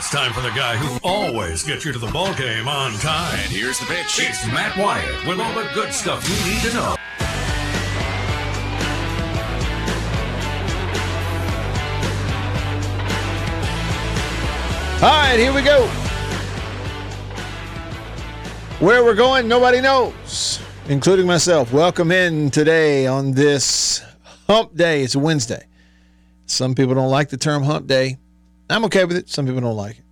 [0.00, 3.38] It's time for the guy who always gets you to the ball game on time.
[3.38, 4.18] And here's the pitch.
[4.20, 6.96] It's Matt Wyatt with all the good stuff you need to know.
[15.02, 15.86] All right, here we go.
[18.82, 21.74] Where we're going, nobody knows, including myself.
[21.74, 24.02] Welcome in today on this
[24.46, 25.02] hump day.
[25.02, 25.66] It's a Wednesday.
[26.46, 28.16] Some people don't like the term hump day.
[28.70, 29.28] I'm okay with it.
[29.28, 30.04] Some people don't like it.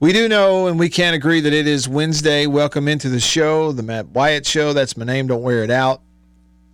[0.00, 2.46] We do know and we can't agree that it is Wednesday.
[2.46, 4.72] Welcome into the show, the Matt Wyatt Show.
[4.72, 5.28] That's my name.
[5.28, 6.02] Don't wear it out.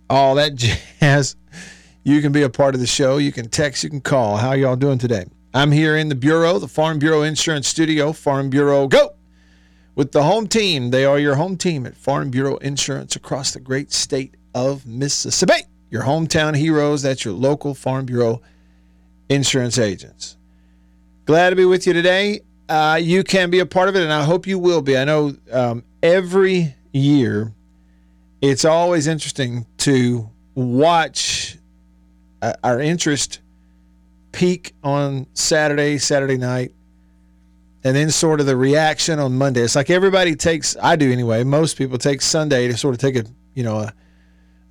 [0.09, 0.55] All that
[0.99, 1.35] jazz.
[2.03, 3.17] You can be a part of the show.
[3.17, 4.37] You can text, you can call.
[4.37, 5.25] How y'all doing today?
[5.53, 8.11] I'm here in the Bureau, the Farm Bureau Insurance Studio.
[8.11, 9.15] Farm Bureau, go!
[9.95, 10.89] With the home team.
[10.89, 15.63] They are your home team at Farm Bureau Insurance across the great state of Mississippi.
[15.89, 17.01] Your hometown heroes.
[17.01, 18.41] That's your local Farm Bureau
[19.29, 20.37] insurance agents.
[21.25, 22.41] Glad to be with you today.
[22.67, 24.97] Uh, you can be a part of it, and I hope you will be.
[24.97, 27.53] I know um, every year
[28.41, 31.57] it's always interesting to watch
[32.41, 33.39] uh, our interest
[34.31, 36.73] peak on Saturday, Saturday night,
[37.83, 39.61] and then sort of the reaction on Monday.
[39.61, 43.15] It's like everybody takes, I do anyway, most people take Sunday to sort of take
[43.15, 43.93] a, you know, a,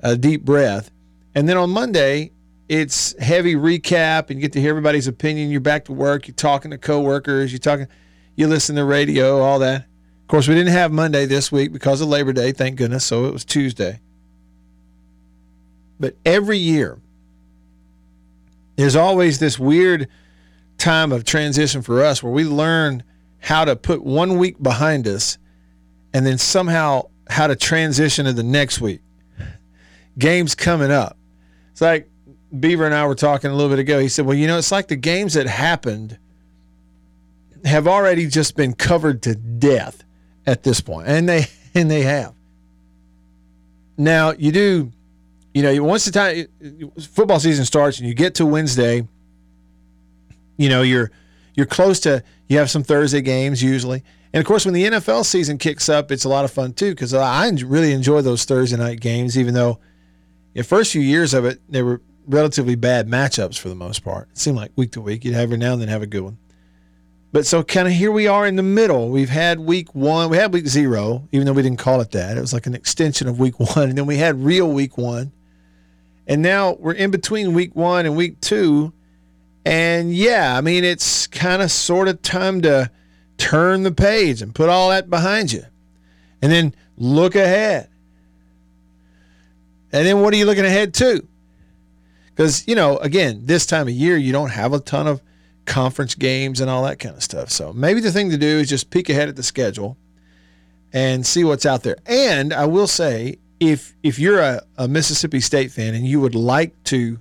[0.01, 0.91] a deep breath.
[1.37, 2.33] And then on Monday,
[2.71, 5.51] it's heavy recap and you get to hear everybody's opinion.
[5.51, 7.89] You're back to work, you're talking to coworkers, you're talking,
[8.37, 9.81] you listen to radio, all that.
[9.81, 13.25] Of course, we didn't have Monday this week because of Labor Day, thank goodness, so
[13.25, 13.99] it was Tuesday.
[15.99, 17.01] But every year,
[18.77, 20.07] there's always this weird
[20.79, 23.03] time of transition for us where we learn
[23.41, 25.39] how to put one week behind us
[26.15, 29.01] and then somehow how to transition to the next week.
[30.17, 31.17] Games coming up.
[31.73, 32.10] It's like
[32.59, 33.99] Beaver and I were talking a little bit ago.
[33.99, 36.19] He said, Well, you know, it's like the games that happened
[37.65, 40.03] have already just been covered to death
[40.47, 41.09] at this point.
[41.09, 42.35] And they and they have.
[43.97, 44.93] Now you do
[45.55, 46.47] you know, once the time
[47.01, 49.07] football season starts and you get to Wednesday,
[50.57, 51.11] you know, you're
[51.55, 54.05] you're close to you have some Thursday games usually.
[54.33, 56.91] And of course, when the NFL season kicks up, it's a lot of fun too
[56.91, 59.81] because I really enjoy those Thursday night games, even though
[60.55, 64.29] the first few years of it, they were relatively bad matchups for the most part.
[64.31, 66.23] It seemed like week to week, you'd have every now and then have a good
[66.23, 66.39] one.
[67.33, 69.09] But so kind of here we are in the middle.
[69.09, 72.37] We've had week one, we had week zero, even though we didn't call it that.
[72.37, 73.89] It was like an extension of week one.
[73.89, 75.33] And then we had real week one.
[76.27, 78.93] And now we're in between week one and week two.
[79.65, 82.91] And yeah, I mean, it's kind of sort of time to
[83.37, 85.65] turn the page and put all that behind you.
[86.43, 87.89] And then look ahead.
[89.93, 91.27] And then what are you looking ahead to?
[92.35, 95.21] Because, you know, again, this time of year, you don't have a ton of
[95.67, 97.51] conference games and all that kind of stuff.
[97.51, 99.97] So maybe the thing to do is just peek ahead at the schedule
[100.93, 101.97] and see what's out there.
[102.07, 106.35] And I will say, if if you're a, a Mississippi State fan and you would
[106.35, 107.19] like to,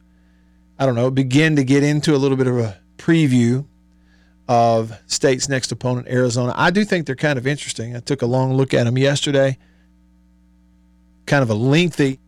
[0.80, 3.66] I don't know, begin to get into a little bit of a preview
[4.48, 7.96] of State's next opponent, Arizona, I do think they're kind of interesting.
[7.96, 9.58] I took a long look at them yesterday.
[11.26, 12.20] Kind of a lengthy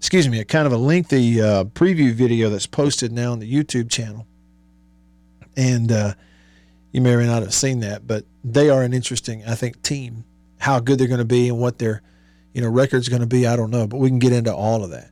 [0.00, 3.52] excuse me, a kind of a lengthy uh, preview video that's posted now on the
[3.52, 4.26] YouTube channel.
[5.58, 6.14] And uh,
[6.90, 9.82] you may or may not have seen that, but they are an interesting, I think,
[9.82, 10.24] team.
[10.56, 12.00] How good they're going to be and what their,
[12.54, 14.82] you know, record's going to be, I don't know, but we can get into all
[14.82, 15.10] of that.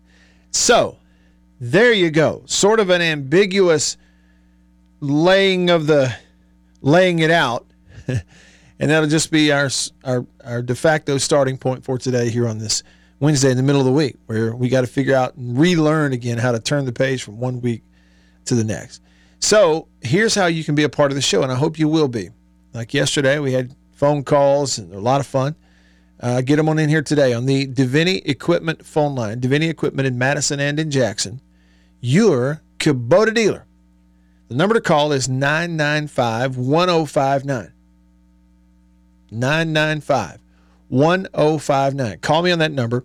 [0.52, 0.96] So,
[1.60, 2.44] there you go.
[2.46, 3.98] Sort of an ambiguous
[5.00, 6.16] laying of the
[6.80, 7.66] laying it out.
[8.06, 9.68] and that'll just be our
[10.02, 12.82] our our de facto starting point for today here on this
[13.20, 16.12] Wednesday in the middle of the week, where we got to figure out and relearn
[16.12, 17.82] again how to turn the page from one week
[18.44, 19.02] to the next.
[19.40, 21.88] So here's how you can be a part of the show, and I hope you
[21.88, 22.30] will be.
[22.74, 25.56] Like yesterday, we had phone calls and a lot of fun.
[26.20, 29.40] Uh, get them on in here today on the Davini Equipment phone line.
[29.40, 31.40] Davini Equipment in Madison and in Jackson.
[32.00, 33.66] Your Kubota dealer.
[34.48, 37.72] The number to call is 995 1059.
[39.30, 40.38] 995
[40.88, 42.18] 1059.
[42.18, 43.04] Call me on that number.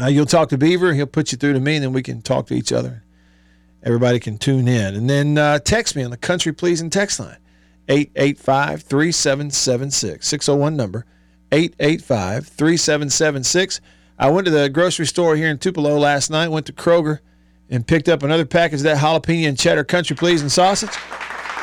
[0.00, 0.94] Uh, you'll talk to Beaver.
[0.94, 3.02] He'll put you through to me, and then we can talk to each other.
[3.82, 4.94] Everybody can tune in.
[4.94, 7.38] And then uh, text me on the Country Pleasing text line
[7.88, 10.26] 885 3776.
[10.26, 11.06] 601 number
[11.50, 13.80] 885 3776.
[14.18, 17.20] I went to the grocery store here in Tupelo last night, went to Kroger,
[17.70, 20.92] and picked up another package of that jalapeno and cheddar Country Pleasing sausage.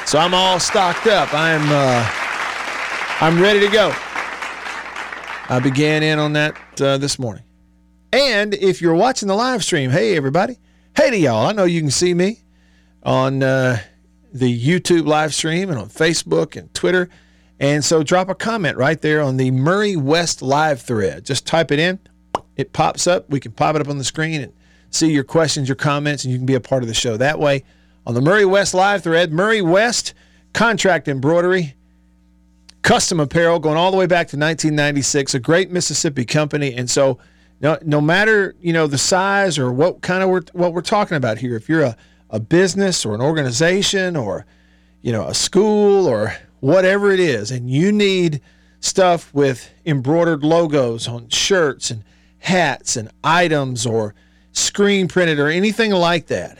[0.07, 1.33] So I'm all stocked up.
[1.33, 2.09] I'm, uh,
[3.21, 3.93] I'm ready to go.
[5.49, 7.43] I began in on that uh, this morning.
[8.11, 10.57] And if you're watching the live stream, hey, everybody.
[10.93, 11.45] Hey to y'all.
[11.45, 12.41] I know you can see me
[13.03, 13.79] on uh,
[14.33, 17.07] the YouTube live stream and on Facebook and Twitter.
[17.61, 21.25] And so drop a comment right there on the Murray West live thread.
[21.25, 21.99] Just type it in,
[22.57, 23.29] it pops up.
[23.29, 24.53] We can pop it up on the screen and
[24.89, 27.39] see your questions, your comments, and you can be a part of the show that
[27.39, 27.63] way.
[28.05, 30.13] On the Murray West live thread, Murray West
[30.53, 31.75] contract embroidery,
[32.81, 36.73] custom apparel going all the way back to 1996, a great Mississippi company.
[36.73, 37.19] And so,
[37.59, 41.17] no, no matter you know the size or what kind of we're, what we're talking
[41.17, 41.97] about here, if you're a,
[42.29, 44.45] a business or an organization or
[45.01, 48.41] you know a school or whatever it is, and you need
[48.79, 52.03] stuff with embroidered logos on shirts and
[52.39, 54.13] hats and items or
[54.51, 56.57] screen printed or anything like that,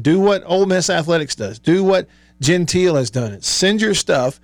[0.00, 1.58] do what Ole Miss Athletics does.
[1.58, 2.08] Do what
[2.40, 3.40] Gentile has done.
[3.40, 4.40] Send your stuff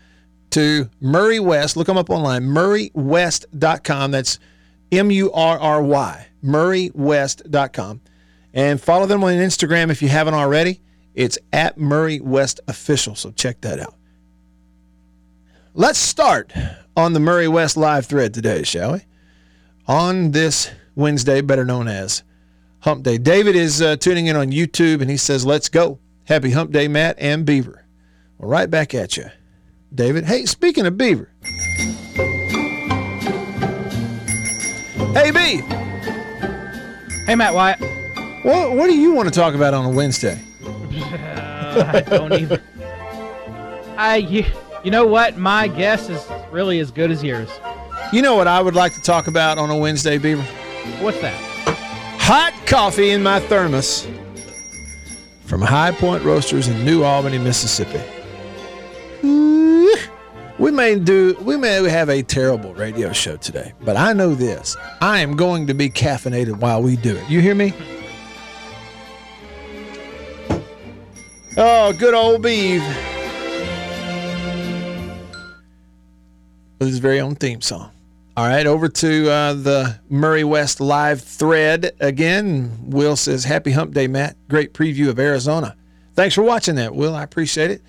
[0.50, 1.77] to Murray West.
[1.77, 4.11] Look them up online, murraywest.com.
[4.11, 4.39] That's
[4.91, 8.00] M U R R Y, murraywest.com.
[8.55, 10.81] And follow them on Instagram if you haven't already.
[11.15, 13.15] It's at Murray West Official.
[13.15, 13.95] So check that out.
[15.75, 16.53] Let's start
[16.97, 19.00] on the Murray West live thread today, shall we?
[19.87, 22.23] On this Wednesday, better known as
[22.81, 23.19] Hump Day.
[23.19, 25.99] David is uh, tuning in on YouTube and he says, Let's go.
[26.25, 27.85] Happy Hump Day, Matt and Beaver.
[28.39, 29.31] Well, right back at you,
[29.94, 30.25] David.
[30.25, 31.31] Hey, speaking of Beaver.
[35.14, 35.62] Hey, B.
[37.26, 37.81] Hey, Matt Wyatt.
[38.44, 40.40] What, what do you want to talk about on a Wednesday?
[40.64, 42.62] Uh, I don't even.
[43.96, 44.44] I you,
[44.85, 45.37] you know what?
[45.37, 47.50] My guess is really as good as yours.
[48.12, 50.43] You know what I would like to talk about on a Wednesday, Beaver?
[51.00, 51.35] What's that?
[52.20, 54.06] Hot coffee in my thermos
[55.44, 58.00] from High Point Roasters in New Albany, Mississippi.
[60.59, 64.77] We may do we may have a terrible radio show today, but I know this.
[65.01, 67.31] I am going to be caffeinated while we do it.
[67.31, 67.73] You hear me?
[71.57, 72.83] Oh, good old Beeve.
[76.81, 77.91] With his very own theme song.
[78.37, 82.79] All right, over to uh, the Murray West live thread again.
[82.85, 84.37] Will says, Happy Hump Day, Matt.
[84.49, 85.75] Great preview of Arizona.
[86.15, 87.17] Thanks for watching that, Will.
[87.17, 87.83] I appreciate it.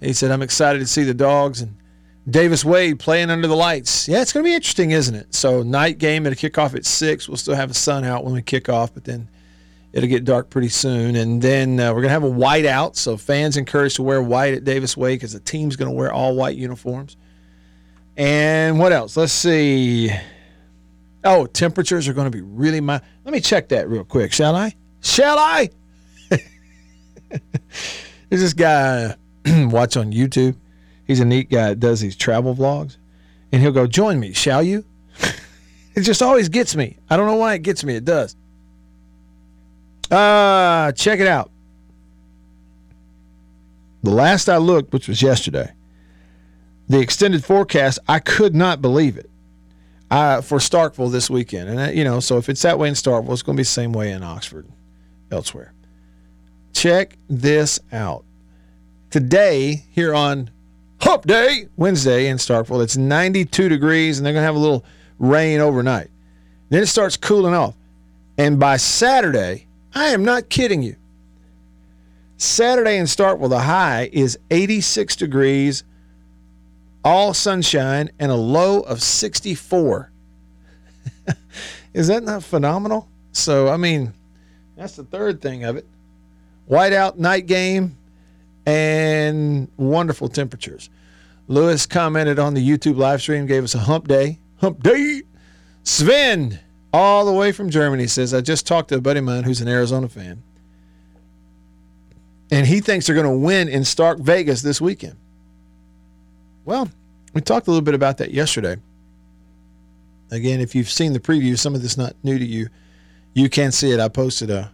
[0.00, 1.74] He said, I'm excited to see the dogs and
[2.28, 4.08] Davis Wade playing under the lights.
[4.08, 5.34] Yeah, it's going to be interesting, isn't it?
[5.34, 7.28] So, night game, it'll kick off at 6.
[7.28, 9.28] We'll still have the sun out when we kick off, but then
[9.92, 11.16] it'll get dark pretty soon.
[11.16, 12.96] And then uh, we're going to have a white out.
[12.96, 16.12] So, fans encouraged to wear white at Davis Wade because the team's going to wear
[16.12, 17.16] all white uniforms.
[18.16, 19.16] And what else?
[19.16, 20.10] Let's see.
[21.24, 23.02] Oh, temperatures are going to be really mild.
[23.24, 24.74] Let me check that real quick, shall I?
[25.02, 25.68] Shall I?
[26.30, 26.40] There's
[28.30, 29.14] this guy
[29.46, 30.56] watch on YouTube.
[31.06, 32.96] He's a neat guy that does these travel vlogs.
[33.52, 34.84] And he'll go, Join me, shall you?
[35.94, 36.98] it just always gets me.
[37.08, 37.96] I don't know why it gets me.
[37.96, 38.36] It does.
[40.10, 41.50] Uh, check it out.
[44.02, 45.72] The last I looked, which was yesterday,
[46.88, 49.30] the extended forecast, I could not believe it
[50.10, 51.70] uh, for Starkville this weekend.
[51.70, 53.64] And, uh, you know, so if it's that way in Starkville, it's going to be
[53.64, 54.68] the same way in Oxford,
[55.30, 55.72] elsewhere.
[56.74, 58.24] Check this out.
[59.10, 60.50] Today, here on
[61.04, 64.86] Hump Day, Wednesday in Starkville, it's 92 degrees, and they're going to have a little
[65.18, 66.08] rain overnight.
[66.70, 67.76] Then it starts cooling off.
[68.38, 70.96] And by Saturday, I am not kidding you.
[72.38, 75.84] Saturday in Starkville, the high is 86 degrees
[77.04, 80.10] all sunshine, and a low of 64.
[81.92, 83.08] Is that not phenomenal?
[83.32, 84.14] So, I mean,
[84.74, 85.86] that's the third thing of it.
[86.66, 87.98] Whiteout night game
[88.66, 90.90] and wonderful temperatures.
[91.48, 94.38] Lewis commented on the YouTube live stream, gave us a hump day.
[94.60, 95.22] Hump day.
[95.82, 96.58] Sven,
[96.92, 99.60] all the way from Germany, says, I just talked to a buddy of mine who's
[99.60, 100.42] an Arizona fan.
[102.50, 105.16] And he thinks they're going to win in Stark Vegas this weekend.
[106.64, 106.90] Well,
[107.34, 108.76] we talked a little bit about that yesterday.
[110.30, 112.68] Again, if you've seen the preview, some of this not new to you,
[113.34, 114.00] you can see it.
[114.00, 114.72] I posted a,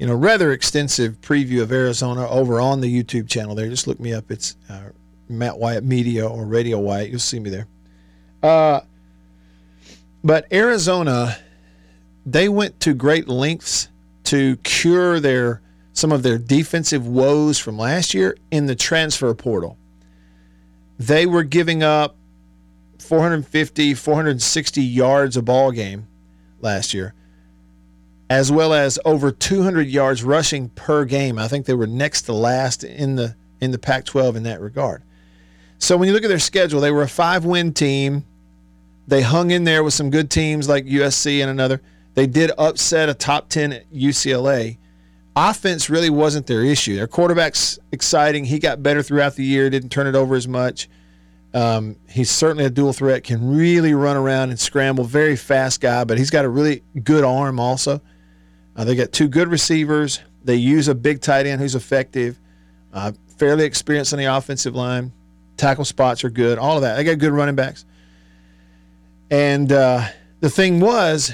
[0.00, 3.54] you know, rather extensive preview of Arizona over on the YouTube channel.
[3.54, 4.30] There, just look me up.
[4.30, 4.90] It's uh,
[5.28, 7.10] Matt Wyatt Media or Radio Wyatt.
[7.10, 7.68] You'll see me there.
[8.42, 8.80] Uh,
[10.24, 11.38] but Arizona,
[12.26, 13.88] they went to great lengths
[14.24, 15.60] to cure their
[15.92, 19.76] some of their defensive woes from last year in the transfer portal
[21.00, 22.14] they were giving up
[22.98, 26.06] 450, 460 yards a ball game
[26.60, 27.14] last year,
[28.30, 31.38] as well as over 200 yards rushing per game.
[31.38, 35.02] I think they were next to last in the in the Pac-12 in that regard.
[35.78, 38.24] So when you look at their schedule, they were a five-win team.
[39.06, 41.82] They hung in there with some good teams like USC and another.
[42.14, 44.78] They did upset a top 10 UCLA
[45.36, 46.96] offense really wasn't their issue.
[46.96, 48.44] Their quarterback's exciting.
[48.44, 50.88] He got better throughout the year, didn't turn it over as much.
[51.52, 55.04] Um, he's certainly a dual threat, can really run around and scramble.
[55.04, 58.00] Very fast guy, but he's got a really good arm also.
[58.76, 60.20] Uh, they got two good receivers.
[60.44, 62.38] They use a big tight end who's effective,
[62.92, 65.12] uh, fairly experienced on the offensive line.
[65.56, 66.58] Tackle spots are good.
[66.58, 66.96] All of that.
[66.96, 67.84] They got good running backs.
[69.30, 70.06] And uh,
[70.40, 71.32] the thing was,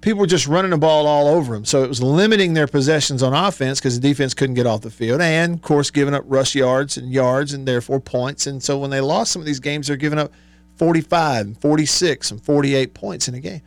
[0.00, 1.64] people were just running the ball all over them.
[1.64, 4.90] So it was limiting their possessions on offense because the defense couldn't get off the
[4.90, 5.20] field.
[5.20, 8.46] And, of course, giving up rush yards and yards and therefore points.
[8.46, 10.32] And so when they lost some of these games, they're giving up
[10.76, 13.60] 45 and 46 and 48 points in a game.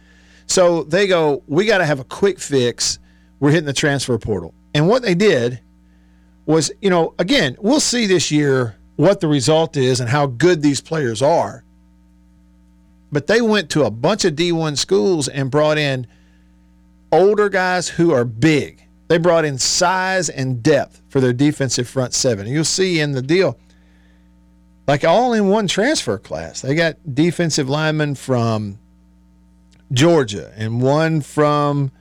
[0.47, 2.99] So they go, we got to have a quick fix.
[3.39, 4.53] We're hitting the transfer portal.
[4.73, 5.61] And what they did
[6.45, 10.61] was, you know, again, we'll see this year what the result is and how good
[10.61, 11.63] these players are.
[13.11, 16.07] But they went to a bunch of D1 schools and brought in
[17.11, 18.83] older guys who are big.
[19.07, 22.47] They brought in size and depth for their defensive front seven.
[22.47, 23.59] You'll see in the deal,
[24.87, 26.61] like all in one transfer class.
[26.61, 28.79] They got defensive linemen from
[29.91, 31.91] Georgia and one from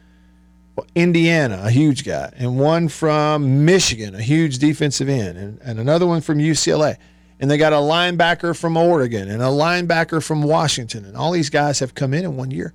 [0.94, 6.06] Indiana, a huge guy, and one from Michigan, a huge defensive end, and, and another
[6.06, 6.96] one from UCLA.
[7.40, 11.04] And they got a linebacker from Oregon and a linebacker from Washington.
[11.04, 12.72] And all these guys have come in in one year.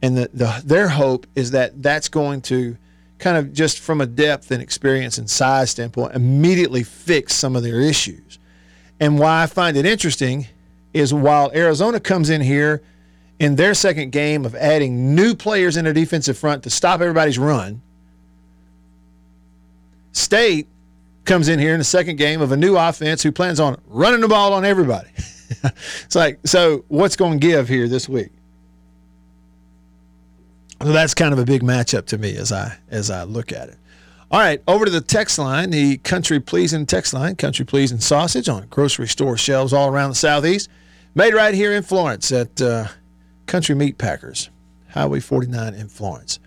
[0.00, 2.76] And the, the, their hope is that that's going to
[3.18, 7.62] kind of just from a depth and experience and size standpoint immediately fix some of
[7.62, 8.38] their issues.
[8.98, 10.48] And why I find it interesting
[10.92, 12.82] is while Arizona comes in here
[13.42, 17.40] in their second game of adding new players in their defensive front to stop everybody's
[17.40, 17.82] run,
[20.12, 20.68] State
[21.24, 24.20] comes in here in the second game of a new offense who plans on running
[24.20, 25.08] the ball on everybody.
[26.04, 28.30] it's like, so what's going to give here this week?
[30.80, 33.68] So that's kind of a big matchup to me as I as I look at
[33.68, 33.76] it.
[34.30, 38.48] All right, over to the text line, the country pleasing text line, country pleasing sausage
[38.48, 40.68] on grocery store shelves all around the southeast,
[41.14, 42.86] made right here in Florence at uh,
[43.52, 44.48] Country Meat Packers,
[44.92, 46.40] Highway 49 in Florence.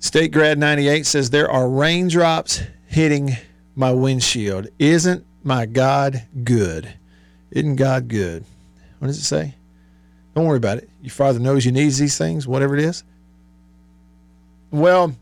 [0.00, 3.38] State Grad 98 says there are raindrops hitting
[3.74, 4.66] my windshield.
[4.78, 6.92] Isn't my God good?
[7.52, 8.44] Isn't God good?
[8.98, 9.54] What does it say?
[10.34, 10.90] Don't worry about it.
[11.00, 13.02] Your father knows you needs these things, whatever it is.
[14.70, 15.16] Well,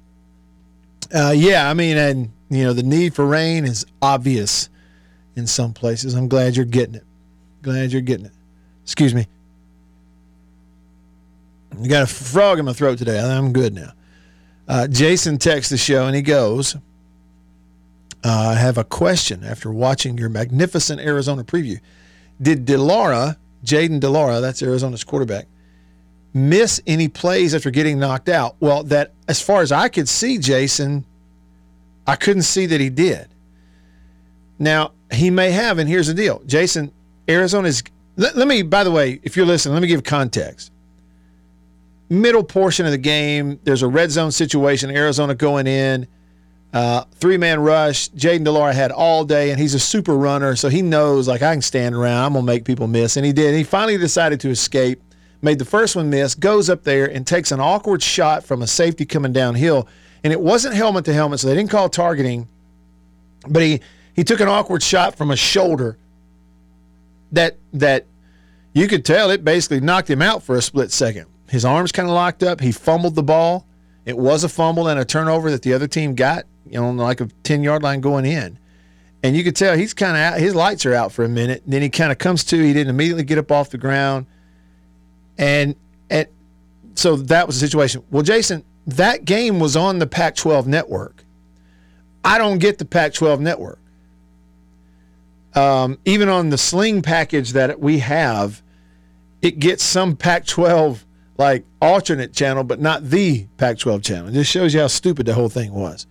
[1.14, 4.68] uh, yeah, I mean, and you know, the need for rain is obvious
[5.36, 6.14] in some places.
[6.14, 7.04] I'm glad you're getting it.
[7.62, 8.32] Glad you're getting it.
[8.82, 9.28] Excuse me.
[11.78, 13.18] You got a frog in my throat today.
[13.18, 13.92] I'm good now.
[14.68, 16.78] Uh, Jason texts the show and he goes, uh,
[18.24, 21.80] I have a question after watching your magnificent Arizona preview.
[22.40, 25.46] Did de Laura, Jaden DeLara, that's Arizona's quarterback,
[26.32, 28.56] miss any plays after getting knocked out?
[28.60, 31.04] Well, that as far as I could see, Jason,
[32.06, 33.28] I couldn't see that he did.
[34.58, 36.42] Now, he may have, and here's the deal.
[36.46, 36.92] Jason,
[37.28, 37.82] Arizona's
[38.16, 40.70] let, let me, by the way, if you're listening, let me give context.
[42.10, 46.08] Middle portion of the game, there's a red zone situation, Arizona going in.
[46.72, 48.10] Uh, three man rush.
[48.10, 51.40] Jayden de Laura had all day, and he's a super runner, so he knows like
[51.40, 52.26] I can stand around.
[52.26, 53.54] I'm gonna make people miss, and he did.
[53.54, 55.00] He finally decided to escape.
[55.40, 56.34] Made the first one miss.
[56.34, 59.88] Goes up there and takes an awkward shot from a safety coming downhill,
[60.22, 62.48] and it wasn't helmet to helmet, so they didn't call targeting.
[63.48, 63.80] But he
[64.14, 65.96] he took an awkward shot from a shoulder.
[67.32, 68.06] That that
[68.74, 71.26] you could tell it basically knocked him out for a split second.
[71.50, 72.60] His arms kind of locked up.
[72.60, 73.66] He fumbled the ball.
[74.06, 77.20] It was a fumble and a turnover that the other team got you know, like
[77.20, 78.58] a 10 yard line going in.
[79.22, 81.62] And you could tell he's kind of out, his lights are out for a minute.
[81.66, 84.26] Then he kind of comes to, he didn't immediately get up off the ground.
[85.36, 85.74] And,
[86.08, 86.28] and
[86.94, 88.02] so that was the situation.
[88.10, 91.24] Well, Jason, that game was on the Pac 12 network.
[92.24, 93.78] I don't get the Pac 12 network.
[95.54, 98.62] Um, even on the sling package that we have,
[99.42, 101.04] it gets some Pac 12
[101.40, 104.28] like alternate channel, but not the Pac 12 channel.
[104.28, 106.06] It just shows you how stupid the whole thing was.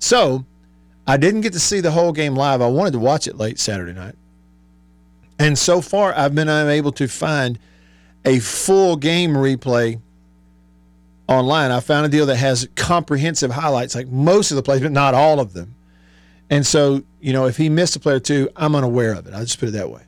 [0.00, 0.44] So
[1.06, 2.60] I didn't get to see the whole game live.
[2.60, 4.16] I wanted to watch it late Saturday night.
[5.38, 7.56] And so far, I've been unable to find
[8.24, 10.00] a full game replay
[11.28, 11.70] online.
[11.70, 15.14] I found a deal that has comprehensive highlights, like most of the plays, but not
[15.14, 15.76] all of them.
[16.50, 19.34] And so, you know, if he missed a play or two, I'm unaware of it.
[19.34, 20.02] I'll just put it that way.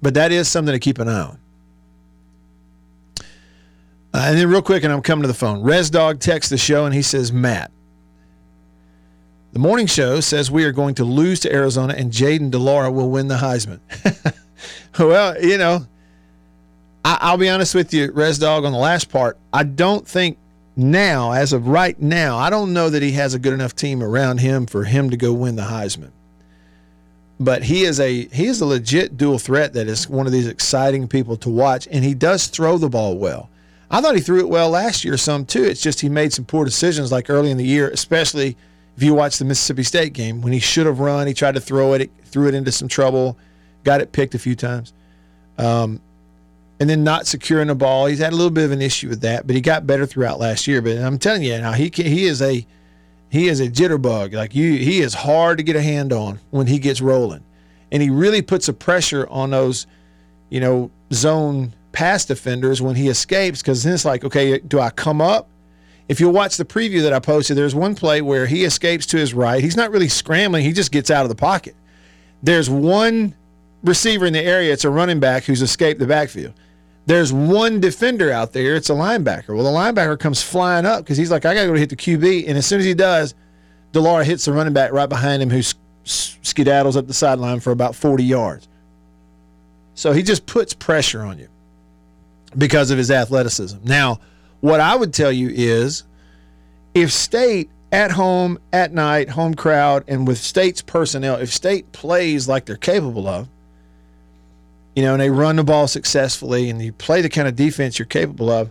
[0.00, 1.38] But that is something to keep an eye on.
[4.16, 5.62] Uh, and then, real quick, and I'm coming to the phone.
[5.62, 7.70] Res Dog texts the show and he says, Matt,
[9.52, 12.90] the morning show says we are going to lose to Arizona and Jayden de Laura
[12.90, 13.78] will win the Heisman.
[14.98, 15.86] well, you know,
[17.04, 20.38] I, will be honest with you, Res Dog, on the last part, I don't think
[20.76, 24.02] now, as of right now, I don't know that he has a good enough team
[24.02, 26.12] around him for him to go win the Heisman.
[27.38, 30.46] But he is a he is a legit dual threat that is one of these
[30.46, 33.50] exciting people to watch, and he does throw the ball well.
[33.90, 35.62] I thought he threw it well last year some too.
[35.64, 38.56] It's just he made some poor decisions like early in the year, especially
[38.96, 41.60] if you watch the Mississippi State game when he should have run, he tried to
[41.60, 43.36] throw it, threw it into some trouble,
[43.84, 44.92] got it picked a few times.
[45.58, 46.00] Um,
[46.80, 48.06] and then not securing the ball.
[48.06, 50.38] He's had a little bit of an issue with that, but he got better throughout
[50.38, 50.82] last year.
[50.82, 52.66] But I'm telling you now, he can, he is a
[53.30, 54.34] he is a jitterbug.
[54.34, 57.42] Like you, he is hard to get a hand on when he gets rolling,
[57.90, 59.86] and he really puts a pressure on those,
[60.50, 63.62] you know, zone pass defenders when he escapes.
[63.62, 65.48] Because then it's like, okay, do I come up?
[66.08, 69.16] If you'll watch the preview that I posted, there's one play where he escapes to
[69.16, 69.62] his right.
[69.62, 71.74] He's not really scrambling; he just gets out of the pocket.
[72.42, 73.34] There's one
[73.82, 74.72] receiver in the area.
[74.72, 76.54] It's a running back who's escaped the backfield
[77.06, 78.74] there's one defender out there.
[78.74, 79.54] It's a linebacker.
[79.54, 81.96] Well, the linebacker comes flying up because he's like, I got to go hit the
[81.96, 82.48] QB.
[82.48, 83.34] And as soon as he does,
[83.92, 85.62] de Laura hits the running back right behind him who
[86.04, 88.68] skedaddles up the sideline for about 40 yards.
[89.94, 91.48] So he just puts pressure on you
[92.56, 93.78] because of his athleticism.
[93.84, 94.20] Now,
[94.60, 96.04] what I would tell you is
[96.94, 102.48] if State at home, at night, home crowd, and with State's personnel, if State plays
[102.48, 103.48] like they're capable of,
[104.94, 107.98] you know, and they run the ball successfully and you play the kind of defense
[107.98, 108.70] you're capable of,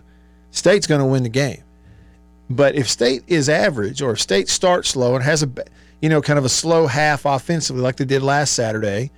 [0.50, 1.62] State's going to win the game.
[2.50, 5.50] But if State is average or if State starts slow and has a,
[6.00, 9.10] you know, kind of a slow half offensively like they did last Saturday,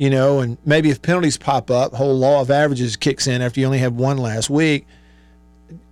[0.00, 3.60] you know, and maybe if penalties pop up, whole law of averages kicks in after
[3.60, 4.86] you only have one last week,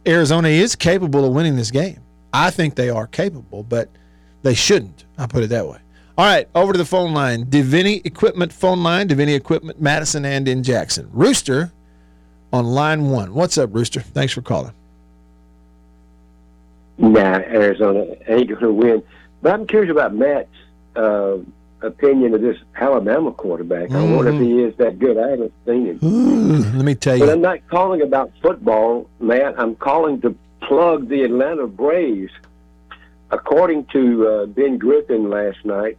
[0.06, 2.00] Arizona is capable of winning this game.
[2.32, 3.90] I think they are capable, but
[4.42, 5.04] they shouldn't.
[5.18, 5.76] I'll put it that way.
[6.16, 7.44] All right, over to the phone line.
[7.44, 9.08] Davini Equipment phone line.
[9.08, 11.10] Davini Equipment, Madison and in Jackson.
[11.12, 11.70] Rooster
[12.50, 13.34] on line one.
[13.34, 14.00] What's up, Rooster?
[14.00, 14.72] Thanks for calling.
[16.96, 19.02] Nah, Arizona ain't going to win.
[19.42, 20.48] But I'm curious about Matt's
[20.96, 21.36] uh,
[21.82, 23.88] opinion of this Alabama quarterback.
[23.88, 23.96] Mm-hmm.
[23.96, 25.16] I wonder if he is that good.
[25.16, 25.98] I haven't seen him.
[26.02, 27.24] Ooh, let me tell you.
[27.24, 29.58] But I'm not calling about football, Matt.
[29.58, 32.32] I'm calling to plug the Atlanta Braves.
[33.30, 35.98] According to uh, Ben Griffin last night,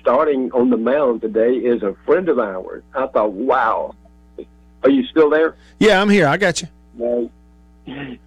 [0.00, 2.84] starting on the mound today is a friend of ours.
[2.94, 3.94] I thought, wow.
[4.84, 5.56] Are you still there?
[5.80, 6.28] Yeah, I'm here.
[6.28, 6.68] I got you.
[7.04, 7.28] Uh,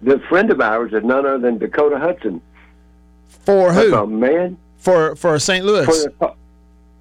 [0.02, 2.42] the friend of ours is none other than Dakota Hudson.
[3.28, 3.94] For who?
[3.94, 4.58] Oh man.
[4.76, 5.64] For for St.
[5.64, 5.86] Louis.
[5.86, 6.34] For,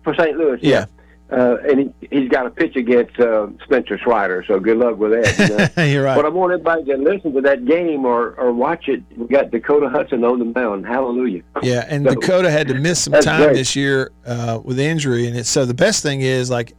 [0.03, 0.37] for St.
[0.37, 0.59] Louis.
[0.61, 0.85] Yeah.
[1.31, 5.11] Uh, and he, he's got a pitch against uh, Spencer Strider, so good luck with
[5.11, 5.49] that.
[5.49, 5.83] You know?
[5.91, 6.15] You're right.
[6.15, 9.01] But I want everybody to listen to that game or, or watch it.
[9.15, 10.85] We got Dakota Hudson on the mound.
[10.85, 11.43] Hallelujah.
[11.63, 13.55] Yeah, and so, Dakota had to miss some time great.
[13.55, 16.73] this year uh, with injury, and it's, so the best thing is like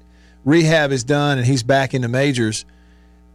[0.45, 2.67] rehab is done, and he's back in the majors,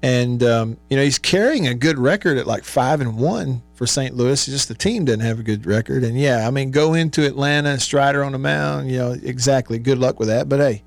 [0.02, 3.88] and um, you know he's carrying a good record at like five and one for
[3.88, 4.16] St.
[4.16, 4.46] Louis.
[4.46, 7.80] Just the team doesn't have a good record, and yeah, I mean go into Atlanta,
[7.80, 8.90] Strider on the mound.
[8.92, 9.80] You know exactly.
[9.80, 10.84] Good luck with that, but hey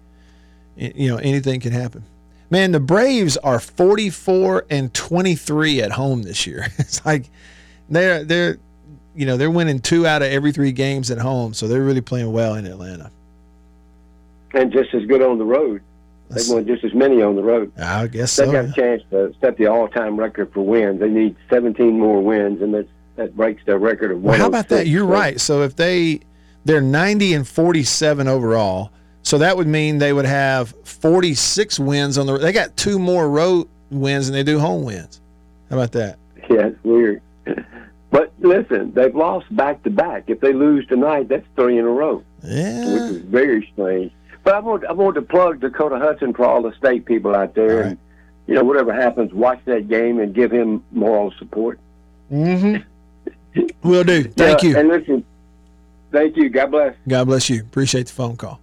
[0.80, 2.04] you know, anything can happen.
[2.48, 6.66] Man, the Braves are 44 and 23 at home this year.
[6.78, 7.26] It's like
[7.88, 8.58] they're they're
[9.14, 12.00] you know, they're winning two out of every three games at home, so they're really
[12.00, 13.10] playing well in Atlanta.
[14.54, 15.82] And just as good on the road.
[16.30, 17.72] They won just as many on the road.
[17.76, 18.52] I guess they so.
[18.52, 21.00] got a chance to set the all-time record for wins.
[21.00, 24.22] They need 17 more wins, and that that breaks their record of.
[24.22, 24.86] Well, how oh about that?
[24.86, 25.40] You're right.
[25.40, 26.20] So if they
[26.64, 32.26] they're 90 and 47 overall, so that would mean they would have 46 wins on
[32.26, 32.38] the.
[32.38, 35.20] They got two more road wins than they do home wins.
[35.68, 36.18] How about that?
[36.48, 37.22] Yeah, it's weird.
[38.12, 40.24] But listen, they've lost back to back.
[40.26, 42.24] If they lose tonight, that's three in a row.
[42.42, 44.10] Yeah, which is very strange.
[44.42, 47.54] But I want I want to plug Dakota Hudson for all the state people out
[47.54, 47.86] there, right.
[47.86, 47.98] and
[48.46, 51.78] you know whatever happens, watch that game and give him moral support.
[52.32, 52.82] Mm-hmm.
[53.88, 54.24] Will do.
[54.24, 54.78] Thank yeah, you.
[54.78, 55.24] And listen,
[56.12, 56.48] thank you.
[56.48, 56.94] God bless.
[57.06, 57.60] God bless you.
[57.60, 58.60] Appreciate the phone call.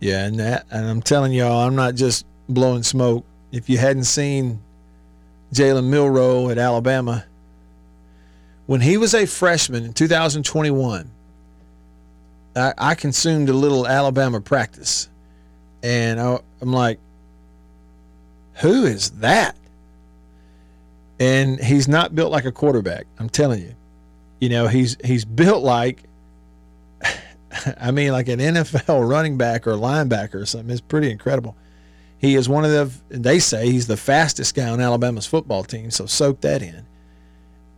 [0.00, 3.24] Yeah, and that, and I'm telling y'all, I'm not just blowing smoke.
[3.52, 4.60] If you hadn't seen
[5.52, 7.24] Jalen Milroe at Alabama,
[8.66, 11.08] when he was a freshman in 2021,
[12.54, 15.08] I, I consumed a little Alabama practice,
[15.82, 16.98] and I, I'm like,
[18.54, 19.56] who is that?
[21.18, 23.06] And he's not built like a quarterback.
[23.18, 23.74] I'm telling you.
[24.40, 26.02] You know, he's he's built like
[27.80, 30.70] I mean, like an NFL running back or linebacker or something.
[30.70, 31.56] It's pretty incredible.
[32.18, 35.90] He is one of the, they say he's the fastest guy on Alabama's football team,
[35.90, 36.86] so soak that in.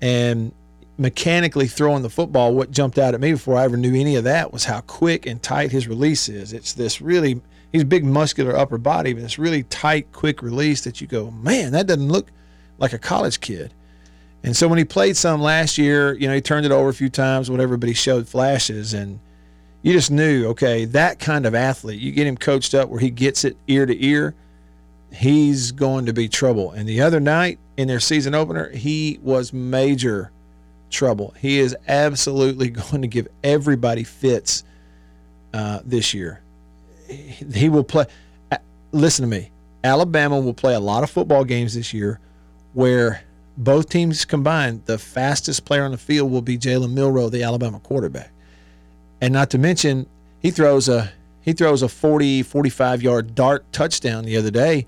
[0.02, 0.52] And
[0.96, 4.24] mechanically throwing the football, what jumped out at me before I ever knew any of
[4.24, 6.52] that was how quick and tight his release is.
[6.52, 7.40] It's this really,
[7.72, 11.30] he's a big muscular upper body, but it's really tight, quick release that you go,
[11.32, 12.30] man, that doesn't look
[12.78, 13.74] like a college kid.
[14.44, 16.94] And so when he played some last year, you know, he turned it over a
[16.94, 19.18] few times, whatever, but he showed flashes and
[19.82, 23.10] you just knew, okay, that kind of athlete, you get him coached up where he
[23.10, 24.34] gets it ear to ear,
[25.12, 26.70] he's going to be trouble.
[26.72, 30.30] And the other night in their season opener, he was major
[30.94, 31.34] trouble.
[31.38, 34.64] He is absolutely going to give everybody fits
[35.52, 36.40] uh, this year.
[37.08, 38.06] He will play.
[38.50, 38.56] uh,
[38.92, 39.50] Listen to me.
[39.82, 42.18] Alabama will play a lot of football games this year
[42.72, 43.22] where
[43.58, 47.78] both teams combined, the fastest player on the field will be Jalen Milroe, the Alabama
[47.80, 48.30] quarterback.
[49.20, 50.06] And not to mention,
[50.40, 54.86] he throws a he throws a 40, 45 yard dart touchdown the other day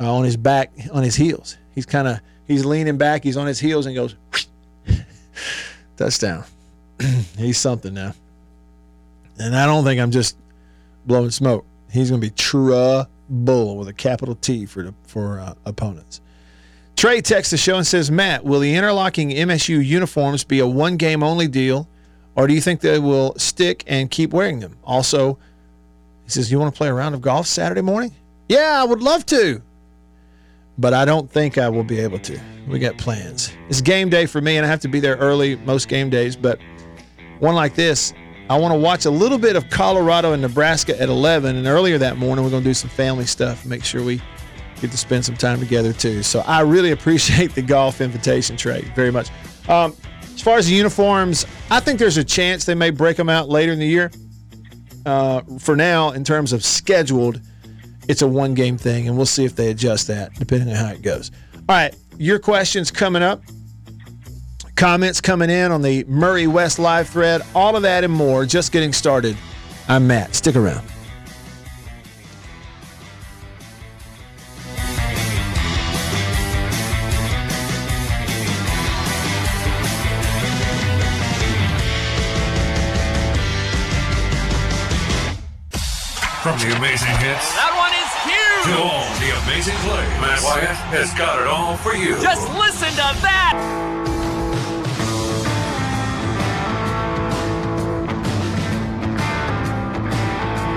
[0.00, 1.58] uh, on his back, on his heels.
[1.74, 4.16] He's kind of he's leaning back, he's on his heels, and goes
[5.96, 6.44] touchdown.
[7.38, 8.14] he's something now.
[9.38, 10.36] And I don't think I'm just
[11.06, 11.64] blowing smoke.
[11.90, 16.20] He's going to be trouble with a capital T for the, for uh, opponents.
[16.96, 20.96] Trey texts the show and says, Matt, will the interlocking MSU uniforms be a one
[20.96, 21.88] game only deal,
[22.36, 24.76] or do you think they will stick and keep wearing them?
[24.84, 25.38] Also,
[26.24, 28.12] he says, You want to play a round of golf Saturday morning?
[28.48, 29.62] Yeah, I would love to,
[30.78, 32.38] but I don't think I will be able to.
[32.66, 33.52] We got plans.
[33.68, 36.36] It's game day for me, and I have to be there early most game days,
[36.36, 36.58] but
[37.38, 38.12] one like this,
[38.48, 41.98] I want to watch a little bit of Colorado and Nebraska at 11, and earlier
[41.98, 44.20] that morning, we're going to do some family stuff, make sure we
[44.80, 46.22] get to spend some time together too.
[46.22, 49.30] So I really appreciate the golf invitation, Trey, very much.
[49.68, 49.96] Um,
[50.34, 53.48] as far as the uniforms, I think there's a chance they may break them out
[53.48, 54.10] later in the year.
[55.06, 57.40] Uh, for now, in terms of scheduled,
[58.08, 60.92] it's a one game thing, and we'll see if they adjust that depending on how
[60.92, 61.30] it goes.
[61.68, 63.42] All right, your questions coming up.
[64.76, 67.42] Comments coming in on the Murray West live thread.
[67.54, 68.44] All of that and more.
[68.44, 69.36] Just getting started.
[69.88, 70.34] I'm Matt.
[70.34, 70.84] Stick around.
[86.44, 87.83] From the amazing hits That one is
[88.64, 92.18] to all the amazing plays, Matt Wyatt has got it all for you.
[92.22, 93.84] Just listen to that!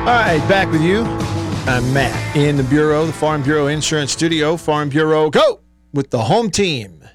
[0.01, 1.03] All right, back with you.
[1.65, 4.57] I'm Matt in the Bureau, the Farm Bureau Insurance Studio.
[4.57, 5.61] Farm Bureau, go
[5.93, 7.07] with the home team.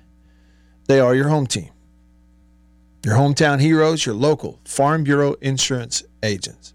[0.89, 1.71] They are your home team.
[3.05, 6.73] Your hometown heroes, your local Farm Bureau insurance agents.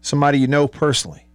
[0.00, 1.27] Somebody you know personally.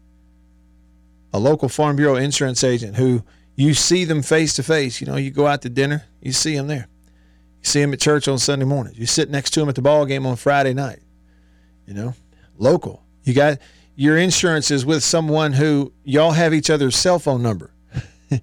[1.33, 3.23] A local Farm Bureau insurance agent who
[3.55, 5.01] you see them face to face.
[5.01, 6.87] You know, you go out to dinner, you see them there.
[7.61, 8.97] You see them at church on Sunday mornings.
[8.97, 10.99] You sit next to them at the ball game on Friday night.
[11.87, 12.13] You know,
[12.57, 13.03] local.
[13.23, 13.59] You got
[13.95, 17.71] your insurance is with someone who y'all have each other's cell phone number.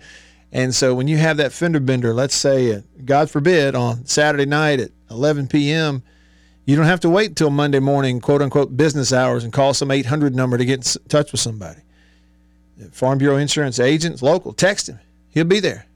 [0.53, 4.47] and so when you have that fender bender, let's say, uh, God forbid, on Saturday
[4.47, 6.03] night at 11 p.m.,
[6.67, 9.91] you don't have to wait until Monday morning, quote unquote, business hours and call some
[9.91, 11.81] 800 number to get in touch with somebody.
[12.93, 14.99] Farm Bureau Insurance agents, local, text him.
[15.29, 15.87] He'll be there.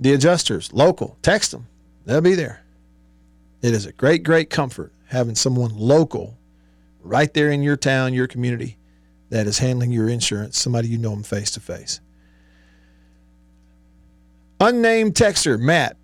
[0.00, 1.66] The adjusters, local, text them.
[2.04, 2.62] They'll be there.
[3.62, 6.36] It is a great, great comfort having someone local
[7.02, 8.76] right there in your town, your community,
[9.30, 12.00] that is handling your insurance, somebody you know them face to face.
[14.60, 15.96] Unnamed texter, Matt,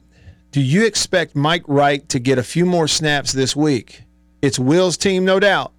[0.53, 4.03] do you expect Mike Wright to get a few more snaps this week?
[4.43, 5.73] It's Will's team, no doubt,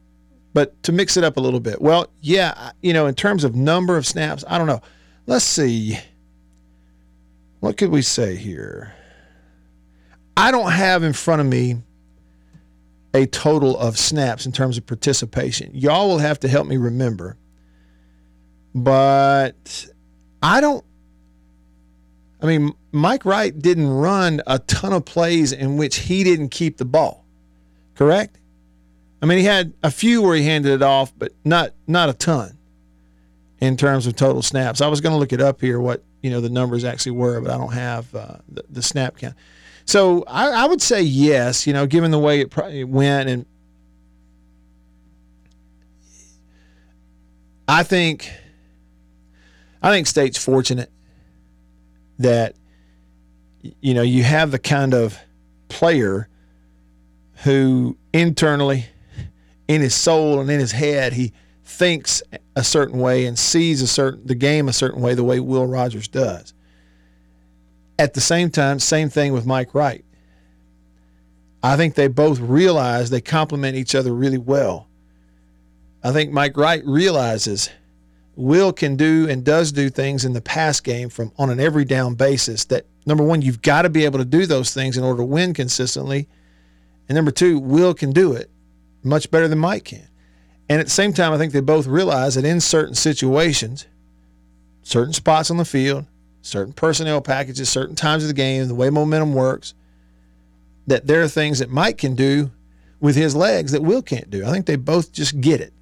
[0.53, 1.81] but to mix it up a little bit.
[1.81, 4.81] Well, yeah, you know, in terms of number of snaps, I don't know.
[5.25, 5.97] Let's see.
[7.59, 8.93] What could we say here?
[10.35, 11.77] I don't have in front of me
[13.13, 15.71] a total of snaps in terms of participation.
[15.73, 17.37] Y'all will have to help me remember.
[18.73, 19.85] But
[20.41, 20.83] I don't
[22.41, 26.77] I mean, Mike Wright didn't run a ton of plays in which he didn't keep
[26.77, 27.25] the ball.
[27.95, 28.37] Correct?
[29.21, 32.13] I mean, he had a few where he handed it off, but not not a
[32.13, 32.57] ton
[33.59, 34.81] in terms of total snaps.
[34.81, 37.39] I was going to look it up here what, you know, the numbers actually were,
[37.39, 39.35] but I don't have uh, the, the snap count.
[39.85, 43.45] So I, I would say yes, you know, given the way it probably went, and
[47.67, 48.31] I think
[49.81, 50.91] I think State's fortunate
[52.19, 52.55] that
[53.61, 55.17] you know you have the kind of
[55.69, 56.27] player
[57.43, 58.85] who internally,
[59.73, 61.31] in his soul and in his head, he
[61.63, 62.21] thinks
[62.57, 65.65] a certain way and sees a certain the game a certain way, the way Will
[65.65, 66.53] Rogers does.
[67.97, 70.03] At the same time, same thing with Mike Wright.
[71.63, 74.89] I think they both realize they complement each other really well.
[76.03, 77.69] I think Mike Wright realizes
[78.35, 81.85] Will can do and does do things in the pass game from on an every
[81.85, 85.03] down basis that number one, you've got to be able to do those things in
[85.05, 86.27] order to win consistently.
[87.07, 88.50] And number two, Will can do it
[89.03, 90.07] much better than Mike can.
[90.69, 93.87] And at the same time, I think they both realize that in certain situations,
[94.83, 96.05] certain spots on the field,
[96.41, 99.73] certain personnel packages, certain times of the game, the way momentum works,
[100.87, 102.51] that there are things that Mike can do
[102.99, 104.45] with his legs that Will can't do.
[104.45, 105.73] I think they both just get it.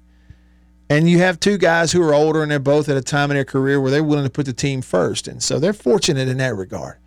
[0.88, 3.36] And you have two guys who are older and they're both at a time in
[3.36, 5.28] their career where they're willing to put the team first.
[5.28, 6.98] And so they're fortunate in that regard.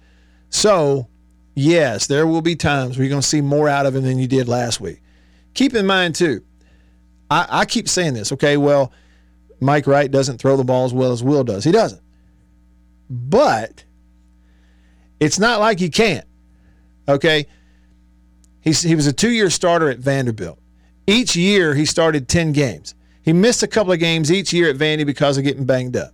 [0.49, 1.09] So,
[1.53, 4.19] yes, there will be times where you're going to see more out of him than
[4.19, 5.02] you did last week.
[5.53, 6.43] Keep in mind, too,
[7.29, 8.57] I, I keep saying this, okay?
[8.57, 8.91] Well,
[9.59, 11.63] Mike Wright doesn't throw the ball as well as Will does.
[11.63, 12.01] He doesn't.
[13.09, 13.83] But
[15.19, 16.25] it's not like he can't,
[17.07, 17.47] okay?
[18.61, 20.59] He's, he was a two year starter at Vanderbilt.
[21.05, 22.95] Each year, he started 10 games.
[23.23, 26.13] He missed a couple of games each year at Vandy because of getting banged up.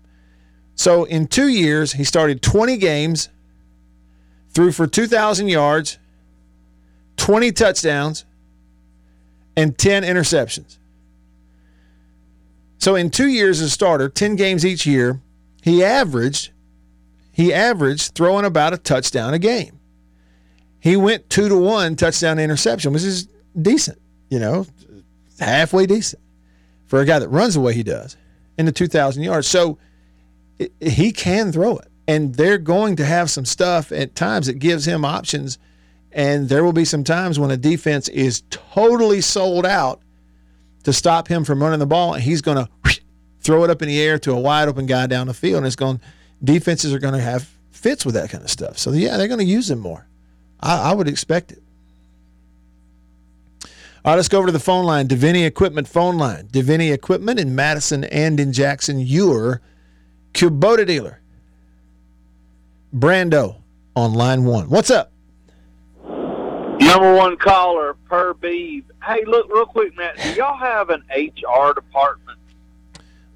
[0.76, 3.30] So in two years, he started 20 games,
[4.52, 6.00] threw for 2,000 yards,
[7.18, 8.26] 20 touchdowns,
[9.60, 10.78] and 10 interceptions.
[12.78, 15.20] So in two years as a starter, 10 games each year,
[15.62, 16.52] he averaged
[17.32, 19.80] he averaged throwing about a touchdown a game.
[20.80, 23.28] He went two to one touchdown to interception, which is
[23.62, 24.66] decent, you know,
[25.40, 26.22] halfway decent
[26.86, 28.18] for a guy that runs the way he does
[28.58, 29.48] in the 2,000 yards.
[29.48, 29.78] So
[30.58, 31.88] it, he can throw it.
[32.08, 35.60] And they're going to have some stuff at times that gives him options.
[36.12, 40.02] And there will be some times when a defense is totally sold out
[40.84, 43.02] to stop him from running the ball, and he's going to
[43.42, 45.58] throw it up in the air to a wide open guy down the field.
[45.58, 46.02] And it's going,
[46.44, 48.78] defenses are going to have fits with that kind of stuff.
[48.78, 50.08] So, yeah, they're going to use him more.
[50.60, 51.62] I, I would expect it.
[54.06, 55.08] All right, let's go over to the phone line.
[55.08, 56.48] Davini Equipment phone line.
[56.48, 59.00] Davini Equipment in Madison and in Jackson.
[59.00, 59.62] Your
[60.34, 61.22] Kubota dealer.
[62.96, 63.58] Brando
[63.96, 64.70] on line one.
[64.70, 65.12] What's up?
[66.80, 68.86] Number one caller per Beeve.
[69.06, 70.18] Hey, look real quick, Matt.
[70.18, 72.40] Do y'all have an HR department?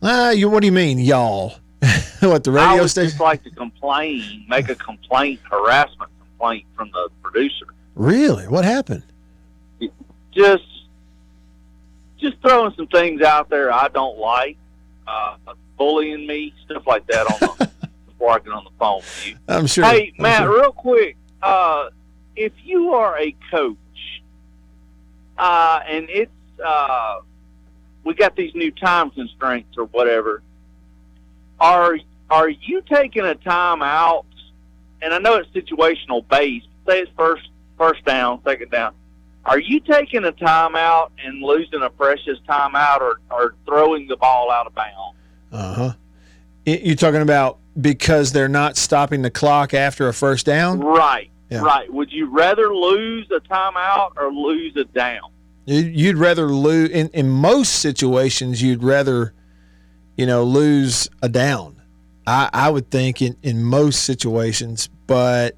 [0.01, 0.49] Ah, you.
[0.49, 1.55] What do you mean, y'all?
[2.21, 3.09] what the I radio would station?
[3.09, 7.65] just like to complain, make a complaint, harassment complaint from the producer.
[7.95, 8.47] Really?
[8.47, 9.03] What happened?
[10.33, 10.63] Just,
[12.17, 14.57] just throwing some things out there I don't like,
[15.05, 15.35] uh,
[15.77, 17.69] bullying me, stuff like that on the
[18.07, 19.35] before I get on the phone with you.
[19.47, 19.83] I'm sure.
[19.83, 20.59] Hey, I'm Matt, sure.
[20.59, 21.17] real quick.
[21.41, 21.89] Uh,
[22.35, 23.77] if you are a coach,
[25.37, 26.31] uh, and it's
[26.63, 27.19] uh,
[28.03, 30.41] we got these new time constraints or whatever,
[31.59, 31.97] are
[32.29, 34.25] are you taking a time out?
[35.01, 36.67] And I know it's situational based.
[36.87, 38.93] Say it's first first down, second down.
[39.45, 44.49] Are you taking a timeout and losing a precious timeout, or, or throwing the ball
[44.49, 45.17] out of bounds?
[45.51, 45.93] Uh huh.
[46.65, 50.79] You're talking about because they're not stopping the clock after a first down?
[50.79, 51.61] Right, Yeah.
[51.61, 51.91] right.
[51.91, 55.29] Would you rather lose a timeout or lose a down?
[55.65, 58.61] You- You'd rather lose in, in most situations.
[58.61, 59.33] You'd rather,
[60.17, 61.81] you know, lose a down.
[62.27, 65.55] I, I would think in, in most situations, but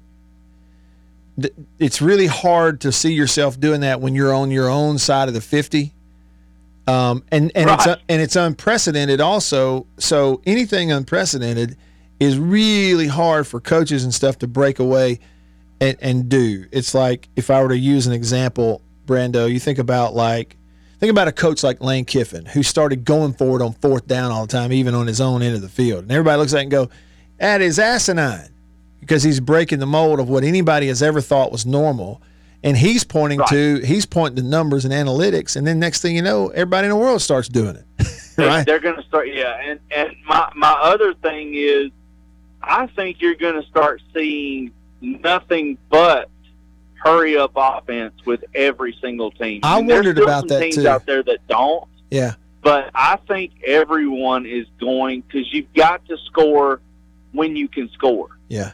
[1.40, 5.28] th- it's really hard to see yourself doing that when you're on your own side
[5.28, 5.92] of the fifty.
[6.88, 7.98] Um, and and it's Right.
[8.08, 9.86] and it's unprecedented also.
[9.98, 11.76] So anything unprecedented
[12.20, 15.18] is really hard for coaches and stuff to break away
[15.80, 16.66] and, and do.
[16.72, 20.56] It's like if I were to use an example, Brando, you think about like
[20.98, 24.46] think about a coach like Lane Kiffin who started going forward on fourth down all
[24.46, 26.02] the time, even on his own end of the field.
[26.04, 26.88] And everybody looks at it and go,
[27.38, 28.48] that is asinine
[29.00, 32.20] because he's breaking the mold of what anybody has ever thought was normal.
[32.62, 33.48] And he's pointing Right.
[33.50, 36.90] to he's pointing to numbers and analytics, and then next thing you know, everybody in
[36.90, 37.84] the world starts doing it.
[38.38, 38.66] Right?
[38.66, 39.58] They're going to start, yeah.
[39.64, 41.90] And and my my other thing is,
[42.62, 46.28] I think you're going to start seeing nothing but
[46.94, 49.60] hurry up offense with every single team.
[49.62, 50.88] I mean, wondered still about some that, teams too.
[50.88, 52.34] out there that don't, Yeah.
[52.62, 56.80] but I think everyone is going because you've got to score
[57.32, 58.28] when you can score.
[58.48, 58.72] Yeah.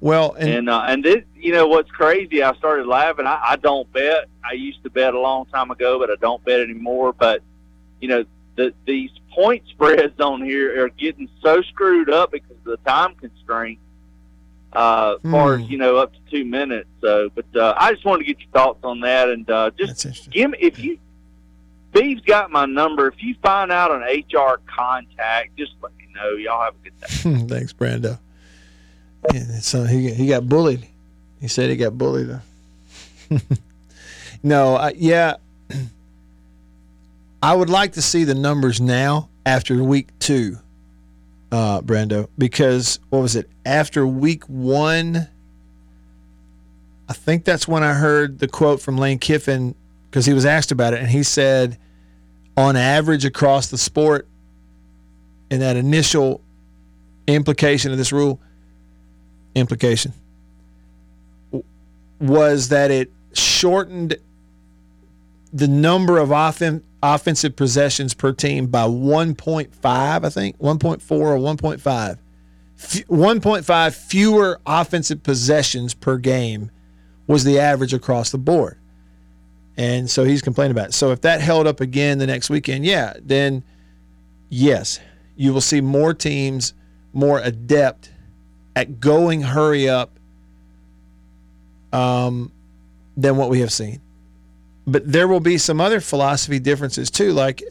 [0.00, 2.42] Well, and, And uh, and this, you know, what's crazy?
[2.42, 3.26] I started laughing.
[3.26, 4.26] I, I don't bet.
[4.42, 7.12] I used to bet a long time ago, but I don't bet anymore.
[7.12, 7.42] But
[8.00, 8.24] you know,
[8.56, 13.14] the, these point spreads on here are getting so screwed up because of the time
[13.16, 13.78] constraint.
[14.72, 15.62] Uh, as far Hmm.
[15.64, 16.88] as you know, up to two minutes.
[17.00, 20.30] So, but uh, I just wanted to get your thoughts on that, and uh, just
[20.30, 20.98] give me if you.
[21.92, 23.08] Bee's got my number.
[23.08, 26.30] If you find out an HR contact, just let me know.
[26.36, 27.46] Y'all have a good day.
[27.54, 28.18] Thanks, Brando.
[29.34, 30.86] Yeah, so he he got bullied.
[31.40, 32.40] He said he got bullied.
[34.44, 35.34] no, I, yeah,
[37.42, 40.58] I would like to see the numbers now after week two
[41.52, 43.48] uh, Brando, because what was it?
[43.64, 45.28] After week one,
[47.08, 49.74] I think that's when I heard the quote from Lane Kiffin
[50.08, 51.78] because he was asked about it, and he said,
[52.56, 54.26] on average across the sport,
[55.50, 56.40] in that initial
[57.26, 58.40] implication of this rule,
[59.54, 60.12] implication
[62.20, 64.16] was that it shortened
[65.52, 72.18] the number of offen- offensive possessions per team by 1.5, I think, 1.4 or 1.5.
[72.78, 76.70] F- 1.5 fewer offensive possessions per game
[77.26, 78.78] was the average across the board.
[79.76, 80.94] And so he's complaining about it.
[80.94, 83.62] So if that held up again the next weekend, yeah, then
[84.48, 85.00] yes,
[85.36, 86.74] you will see more teams
[87.12, 88.12] more adept
[88.76, 90.18] at going hurry up
[91.92, 92.52] um,
[93.16, 94.00] than what we have seen.
[94.90, 97.32] But there will be some other philosophy differences too.
[97.32, 97.62] Like,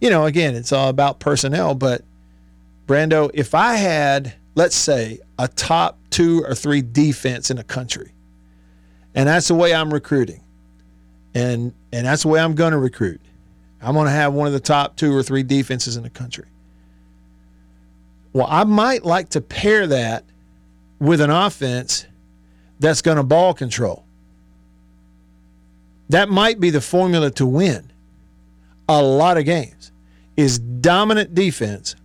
[0.00, 1.74] you know, again, it's all about personnel.
[1.74, 2.02] But
[2.86, 8.12] Brando, if I had, let's say, a top two or three defense in a country,
[9.14, 10.42] and that's the way I'm recruiting,
[11.34, 13.20] and and that's the way I'm going to recruit.
[13.82, 16.46] I'm going to have one of the top two or three defenses in the country.
[18.32, 20.24] Well, I might like to pair that
[20.98, 22.06] with an offense
[22.80, 24.03] that's going to ball control.
[26.08, 27.90] That might be the formula to win
[28.88, 29.92] a lot of games
[30.36, 31.96] is dominant defense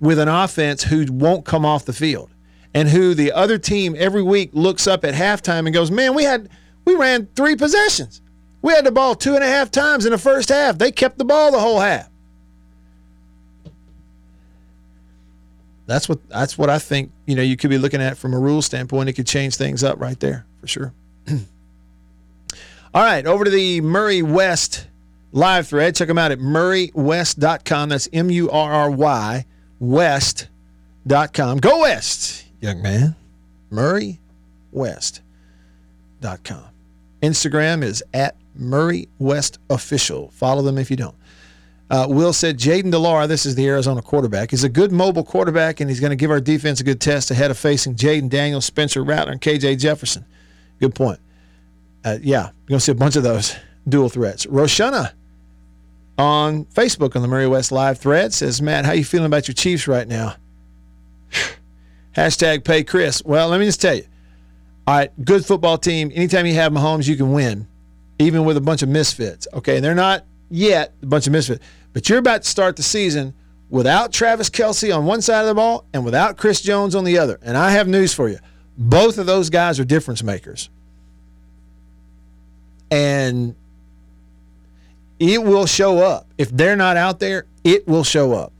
[0.00, 2.30] with an offense who won't come off the field
[2.74, 6.24] and who the other team every week looks up at halftime and goes, "Man, we
[6.24, 6.48] had
[6.84, 8.20] we ran three possessions.
[8.62, 10.78] We had the ball two and a half times in the first half.
[10.78, 12.08] They kept the ball the whole half."
[15.86, 17.12] That's what that's what I think.
[17.26, 19.08] You know, you could be looking at from a rule standpoint.
[19.08, 20.92] It could change things up right there for sure.
[22.94, 24.86] All right, over to the Murray West
[25.32, 25.96] live thread.
[25.96, 27.88] Check them out at murraywest.com.
[27.88, 29.46] That's M U R R Y
[29.80, 31.58] West.com.
[31.58, 33.16] Go West, young man.
[33.70, 34.20] Murray
[34.74, 36.64] MurrayWest.com.
[37.22, 40.30] Instagram is at Murray West Official.
[40.30, 41.14] Follow them if you don't.
[41.90, 45.24] Uh, Will said Jayden de Laura, this is the Arizona quarterback, is a good mobile
[45.24, 48.30] quarterback, and he's going to give our defense a good test ahead of facing Jayden
[48.30, 50.24] Daniels, Spencer Rattler, and KJ Jefferson.
[50.80, 51.20] Good point.
[52.04, 53.56] Uh, yeah, you're going to see a bunch of those
[53.88, 54.46] dual threats.
[54.46, 55.12] Roshana
[56.18, 59.54] on Facebook on the Murray West live thread says, Matt, how you feeling about your
[59.54, 60.36] Chiefs right now?
[62.16, 63.22] Hashtag pay Chris.
[63.24, 64.04] Well, let me just tell you.
[64.86, 66.10] All right, good football team.
[66.14, 67.68] Anytime you have Mahomes, you can win,
[68.18, 69.46] even with a bunch of misfits.
[69.54, 73.32] Okay, they're not yet a bunch of misfits, but you're about to start the season
[73.70, 77.16] without Travis Kelce on one side of the ball and without Chris Jones on the
[77.16, 77.38] other.
[77.42, 78.38] And I have news for you.
[78.76, 80.68] Both of those guys are difference makers.
[82.92, 83.56] And
[85.18, 86.26] it will show up.
[86.36, 88.52] If they're not out there, it will show up.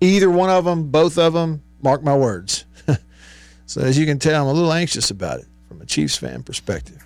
[0.00, 2.64] Either one of them, both of them, mark my words.
[3.66, 6.42] so, as you can tell, I'm a little anxious about it from a Chiefs fan
[6.42, 7.02] perspective.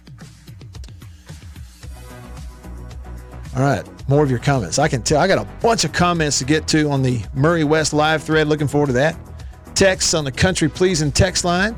[3.57, 4.79] All right, more of your comments.
[4.79, 7.65] I can tell I got a bunch of comments to get to on the Murray
[7.65, 8.47] West live thread.
[8.49, 9.17] Looking forward to that.
[9.75, 11.75] Texts on the country pleasing text line.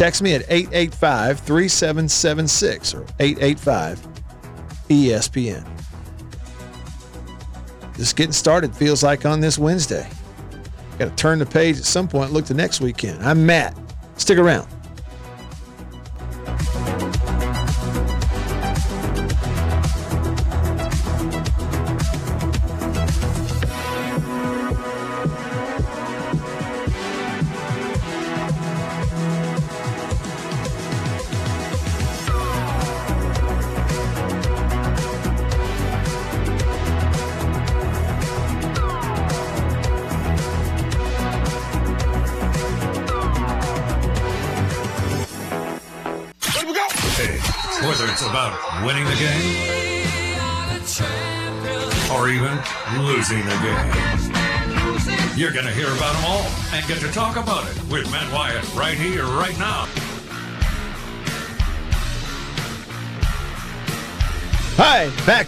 [0.00, 4.08] Text me at 885 3776 or 885
[4.88, 5.68] ESPN.
[7.96, 10.08] Just getting started feels like on this Wednesday.
[10.98, 13.22] Got to turn the page at some point, look to next weekend.
[13.22, 13.76] I'm Matt.
[14.16, 14.66] Stick around.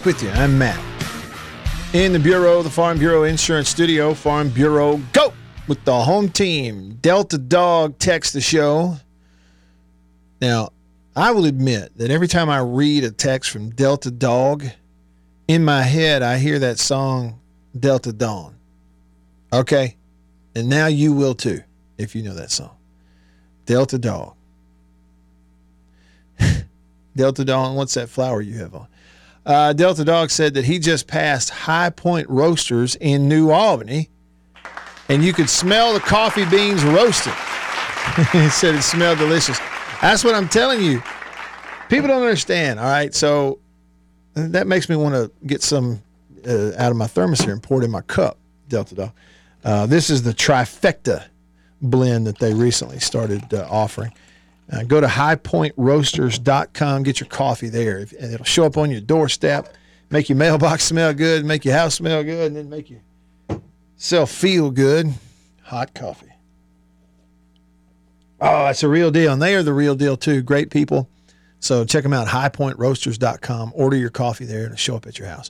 [0.05, 0.31] With you.
[0.31, 0.81] I'm Matt.
[1.95, 5.33] In the Bureau, the Farm Bureau Insurance Studio, Farm Bureau, go
[5.69, 6.99] with the home team.
[7.01, 8.97] Delta Dog text the show.
[10.41, 10.71] Now,
[11.15, 14.65] I will admit that every time I read a text from Delta Dog,
[15.47, 17.39] in my head, I hear that song,
[17.79, 18.57] Delta Dawn.
[19.53, 19.97] Okay?
[20.55, 21.63] And now you will too,
[21.99, 22.77] if you know that song.
[23.67, 24.35] Delta Dog.
[27.17, 28.89] Delta Dawn, what's that flower you have on?
[29.45, 34.09] Uh, Delta Dog said that he just passed High Point Roasters in New Albany
[35.09, 37.33] and you could smell the coffee beans roasting.
[38.33, 39.59] he said it smelled delicious.
[40.01, 41.03] That's what I'm telling you.
[41.89, 42.81] People don't understand.
[42.81, 43.59] All right, so
[44.35, 46.03] that makes me want to get some
[46.47, 48.39] uh, out of my thermos here and pour it in my cup.
[48.69, 49.13] Delta Dog.
[49.65, 51.27] Uh, this is the trifecta
[51.83, 54.13] blend that they recently started uh, offering.
[54.71, 58.01] Uh, go to highpointroasters.com, get your coffee there.
[58.01, 59.75] It'll show up on your doorstep,
[60.11, 62.93] make your mailbox smell good, make your house smell good, and then make
[63.49, 65.13] yourself feel good.
[65.65, 66.29] Hot coffee.
[68.41, 69.33] Oh, it's a real deal.
[69.33, 70.43] And they are the real deal, too.
[70.43, 71.09] Great people.
[71.61, 73.73] So check them out, highpointroasters.com.
[73.77, 75.49] Order your coffee there and it'll show up at your house.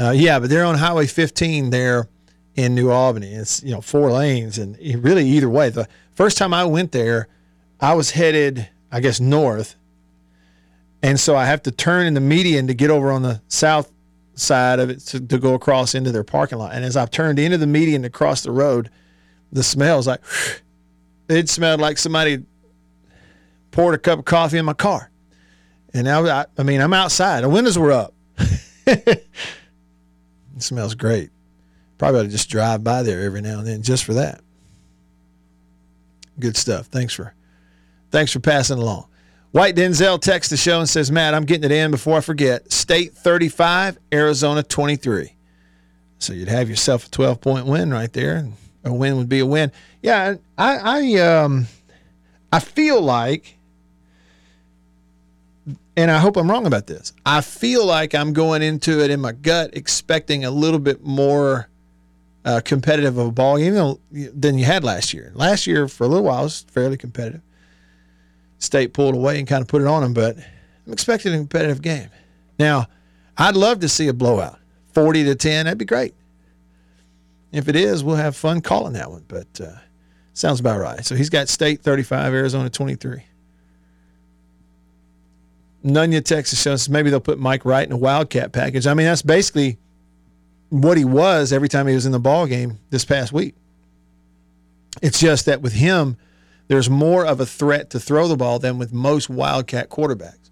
[0.00, 2.08] Uh, yeah, but they're on Highway 15 there
[2.54, 3.34] in New Albany.
[3.34, 5.70] It's, you know, four lanes and really either way.
[5.70, 7.26] The first time I went there,
[7.80, 9.76] I was headed, I guess, north.
[11.02, 13.92] And so I have to turn in the median to get over on the south
[14.34, 16.72] side of it to, to go across into their parking lot.
[16.72, 18.90] And as I've turned into the median to cross the road,
[19.52, 20.20] the smell smell's like,
[21.28, 22.44] it smelled like somebody
[23.70, 25.10] poured a cup of coffee in my car.
[25.94, 27.44] And now, I, I mean, I'm outside.
[27.44, 28.14] The windows were up.
[28.86, 29.24] it
[30.58, 31.30] smells great.
[31.96, 34.40] Probably ought to just drive by there every now and then just for that.
[36.38, 36.86] Good stuff.
[36.86, 37.34] Thanks for
[38.10, 39.06] thanks for passing along.
[39.52, 42.70] White Denzel texts the show and says, Matt, I'm getting it in before I forget.
[42.70, 45.34] State 35, Arizona 23.
[46.18, 48.48] So you'd have yourself a 12 point win right there.
[48.84, 49.72] A win would be a win.
[50.02, 51.66] Yeah, I I um
[52.52, 53.56] I feel like
[55.96, 57.12] and I hope I'm wrong about this.
[57.26, 61.68] I feel like I'm going into it in my gut expecting a little bit more
[62.44, 65.32] uh, competitive of a ball game than- than you had last year.
[65.34, 67.42] Last year, for a little while, was fairly competitive.
[68.58, 70.36] State pulled away and kind of put it on them, but
[70.86, 72.08] I'm expecting a competitive game.
[72.58, 72.86] Now,
[73.36, 74.58] I'd love to see a blowout,
[74.94, 75.66] 40 to 10.
[75.66, 76.14] That'd be great.
[77.52, 79.76] If it is, we'll have fun calling that one, but uh,
[80.34, 81.04] sounds about right.
[81.04, 83.22] So he's got State 35, Arizona 23.
[85.84, 88.86] Nunya, Texas shows maybe they'll put Mike Wright in a Wildcat package.
[88.86, 89.78] I mean, that's basically
[90.70, 93.54] what he was every time he was in the ball game this past week.
[95.00, 96.16] It's just that with him,
[96.68, 100.50] there's more of a threat to throw the ball than with most Wildcat quarterbacks.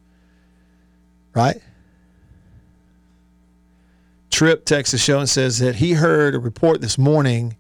[1.35, 1.61] Right?
[4.31, 7.57] Trip Texas show and says that he heard a report this morning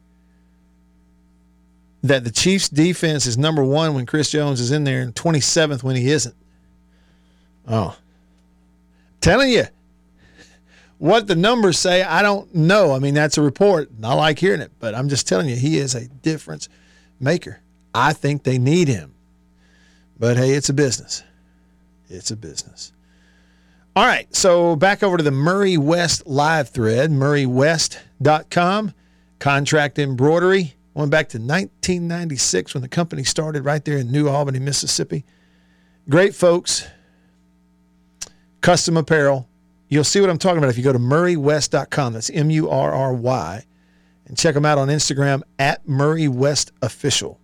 [2.03, 5.83] that the Chiefs defense is number one when Chris Jones is in there and 27th
[5.83, 6.35] when he isn't.
[7.69, 7.97] Oh.
[9.21, 9.65] Telling you.
[10.99, 12.93] What the numbers say, I don't know.
[12.93, 15.57] I mean, that's a report, and I like hearing it, but I'm just telling you,
[15.57, 16.71] he is a difference
[17.21, 17.61] maker.
[17.97, 19.15] I think they need him.
[20.19, 21.23] But hey, it's a business.
[22.11, 22.93] It's a business.
[23.97, 28.93] All right, so back over to the Murray West live thread, murraywest.com,
[29.39, 30.75] contract embroidery.
[30.93, 35.25] Went back to 1996 when the company started right there in New Albany, Mississippi.
[36.11, 36.87] Great folks,
[38.61, 39.49] custom apparel.
[39.89, 42.13] You'll see what I'm talking about if you go to murraywest.com.
[42.13, 43.65] That's M U R R Y.
[44.27, 47.41] And check them out on Instagram at Murray West Official.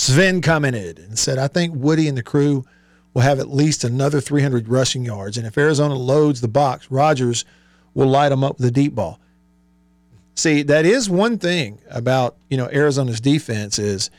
[0.00, 2.64] Sven commented and said, I think Woody and the crew
[3.12, 5.36] will have at least another 300 rushing yards.
[5.36, 7.44] And if Arizona loads the box, Rogers
[7.92, 9.20] will light them up with a deep ball.
[10.36, 14.10] See, that is one thing about, you know, Arizona's defense is,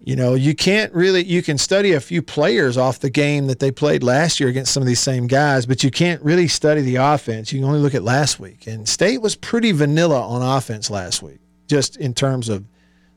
[0.00, 3.58] you know, you can't really you can study a few players off the game that
[3.58, 6.82] they played last year against some of these same guys, but you can't really study
[6.82, 7.54] the offense.
[7.54, 8.66] You can only look at last week.
[8.66, 12.66] And State was pretty vanilla on offense last week, just in terms of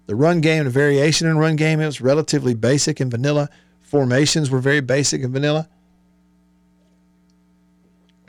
[0.07, 1.79] the run game, the variation in run game.
[1.79, 3.49] It was relatively basic and vanilla.
[3.81, 5.67] Formations were very basic and vanilla.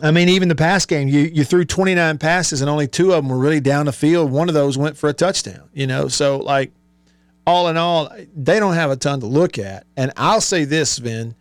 [0.03, 3.25] I mean, even the pass game, you you threw 29 passes and only two of
[3.25, 4.31] them were really down the field.
[4.31, 6.09] One of those went for a touchdown, you know.
[6.09, 6.71] So, like,
[7.47, 9.87] all in all, they don't have a ton to look at.
[9.97, 11.35] And I'll say this, Sven,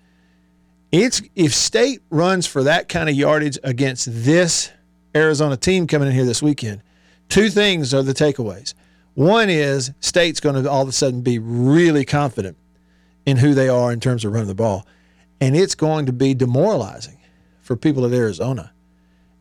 [0.91, 4.71] it's if State runs for that kind of yardage against this
[5.13, 6.81] Arizona team coming in here this weekend,
[7.27, 8.73] two things are the takeaways.
[9.15, 12.57] One is State's going to all of a sudden be really confident
[13.25, 14.85] in who they are in terms of running the ball,
[15.41, 17.17] and it's going to be demoralizing
[17.61, 18.71] for people at Arizona.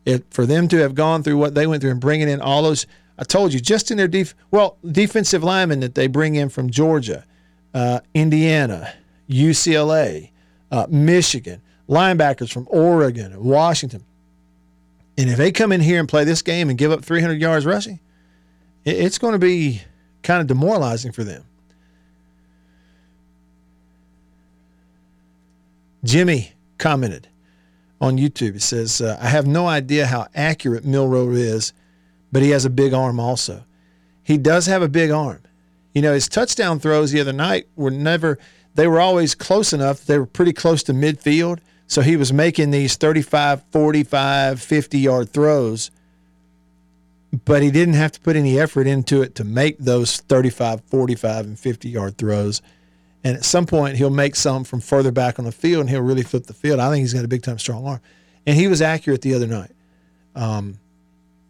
[0.05, 2.63] It for them to have gone through what they went through and bringing in all
[2.63, 2.87] those.
[3.17, 6.69] I told you just in their def well defensive linemen that they bring in from
[6.69, 7.25] Georgia,
[7.73, 8.93] uh, Indiana,
[9.29, 10.31] UCLA,
[10.71, 14.05] uh, Michigan, linebackers from Oregon and Washington.
[15.17, 17.65] And if they come in here and play this game and give up 300 yards
[17.65, 17.99] rushing,
[18.85, 19.81] it's going to be
[20.23, 21.43] kind of demoralizing for them.
[26.03, 27.27] Jimmy commented
[27.99, 28.53] on YouTube.
[28.53, 31.73] He says, uh, I have no idea how accurate Milroe is,
[32.31, 33.63] but he has a big arm also.
[34.23, 35.41] he does have a big arm.
[35.93, 38.37] You know, his touchdown throws the other night were never,
[38.75, 40.05] they were always close enough.
[40.05, 41.59] They were pretty close to midfield.
[41.87, 45.91] So he was making these 35, 45, 50 yard throws,
[47.43, 51.45] but he didn't have to put any effort into it to make those 35, 45,
[51.45, 52.61] and 50 yard throws.
[53.23, 56.01] And at some point, he'll make some from further back on the field and he'll
[56.01, 56.79] really flip the field.
[56.79, 58.01] I think he's got a big time strong arm.
[58.45, 59.71] And he was accurate the other night.
[60.35, 60.79] Um,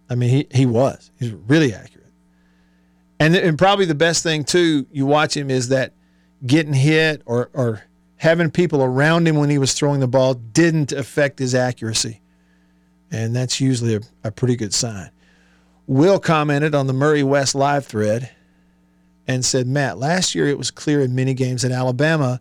[0.09, 1.11] I mean, he, he was.
[1.19, 2.05] He's really accurate.
[3.19, 5.93] And, and probably the best thing, too, you watch him is that
[6.45, 7.84] getting hit or, or
[8.17, 12.21] having people around him when he was throwing the ball didn't affect his accuracy.
[13.11, 15.11] And that's usually a, a pretty good sign.
[15.88, 18.31] Will commented on the Murray West live thread
[19.27, 22.39] and said, Matt, last year it was clear in many games that Alabama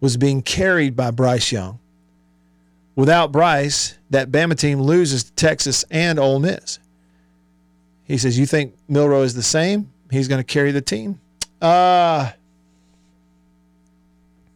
[0.00, 1.78] was being carried by Bryce Young.
[2.94, 6.78] Without Bryce, that Bama team loses to Texas and Ole Miss.
[8.04, 9.92] He says, You think Milroe is the same?
[10.10, 11.20] He's going to carry the team?
[11.60, 12.30] Uh,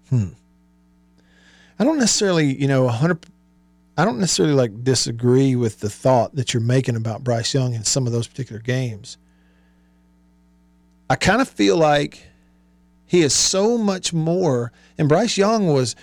[0.08, 0.28] hmm.
[1.78, 3.26] I don't necessarily, you know, 100
[3.96, 7.84] I don't necessarily like disagree with the thought that you're making about Bryce Young in
[7.84, 9.18] some of those particular games.
[11.10, 12.26] I kind of feel like
[13.06, 15.94] he is so much more and Bryce Young was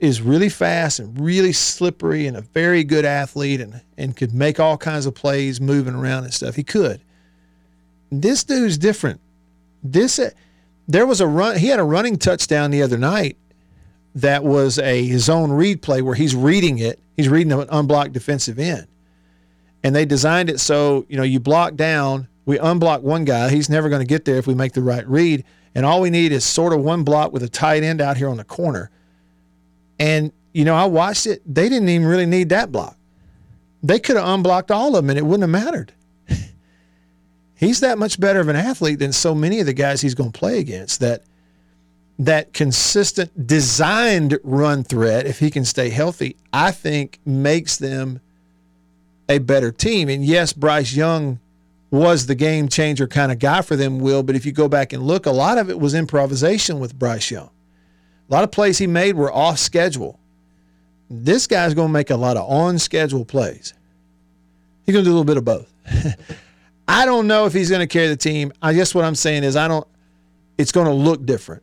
[0.00, 4.60] is really fast and really slippery and a very good athlete and and could make
[4.60, 6.56] all kinds of plays moving around and stuff.
[6.56, 7.00] He could.
[8.10, 9.20] This dude's different.
[9.82, 10.30] This uh,
[10.86, 13.38] there was a run he had a running touchdown the other night
[14.14, 17.01] that was a his own read play where he's reading it.
[17.22, 18.88] He's reading an unblocked defensive end.
[19.84, 23.48] And they designed it so, you know, you block down, we unblock one guy.
[23.48, 25.44] He's never going to get there if we make the right read.
[25.76, 28.28] And all we need is sort of one block with a tight end out here
[28.28, 28.90] on the corner.
[30.00, 31.42] And, you know, I watched it.
[31.46, 32.96] They didn't even really need that block.
[33.84, 35.92] They could have unblocked all of them and it wouldn't have mattered.
[37.54, 40.32] he's that much better of an athlete than so many of the guys he's going
[40.32, 41.22] to play against that
[42.18, 48.20] that consistent designed run threat, if he can stay healthy, I think makes them
[49.28, 50.08] a better team.
[50.08, 51.40] And yes, Bryce Young
[51.90, 54.22] was the game changer kind of guy for them, Will.
[54.22, 57.30] But if you go back and look, a lot of it was improvisation with Bryce
[57.30, 57.50] Young.
[58.28, 60.18] A lot of plays he made were off schedule.
[61.10, 63.74] This guy's going to make a lot of on schedule plays.
[64.86, 65.72] He's going to do a little bit of both.
[66.88, 68.52] I don't know if he's going to carry the team.
[68.62, 69.86] I guess what I'm saying is I don't.
[70.58, 71.62] It's going to look different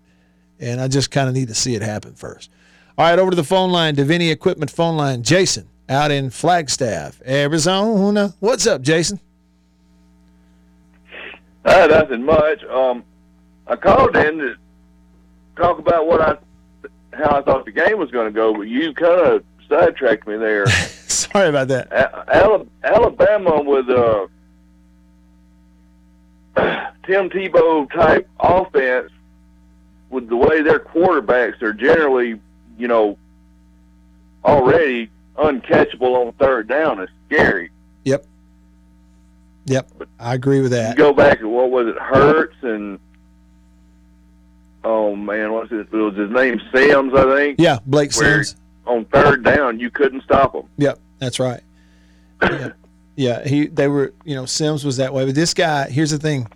[0.59, 2.49] and I just kind of need to see it happen first.
[2.97, 5.23] All right, over to the phone line, Davini Equipment phone line.
[5.23, 8.33] Jason out in Flagstaff, Arizona.
[8.39, 9.19] What's up, Jason?
[11.65, 12.63] Uh, nothing much.
[12.65, 13.03] Um,
[13.67, 14.55] I called in to
[15.55, 16.37] talk about what I,
[17.13, 20.37] how I thought the game was going to go, but you kind of sidetracked me
[20.37, 20.67] there.
[21.07, 21.91] Sorry about that.
[21.91, 24.27] A- Alabama with uh,
[27.05, 29.11] Tim Tebow type offense
[30.09, 32.39] with the way their quarterbacks are generally,
[32.77, 33.17] you know,
[34.43, 37.71] already uncatchable on third down is scary.
[38.03, 38.25] Yep.
[39.65, 39.91] Yep.
[40.19, 40.97] I agree with that.
[40.97, 42.99] You go back to what was it, Hurts and
[44.83, 45.87] oh man, what's it?
[45.91, 47.59] It was his name Sims, I think.
[47.59, 48.55] Yeah, Blake Sims.
[48.85, 50.63] On third down, you couldn't stop him.
[50.77, 51.61] Yep, that's right.
[52.41, 52.71] yeah.
[53.15, 56.17] yeah, he they were, you know, Sims was that way, but this guy, here's the
[56.17, 56.47] thing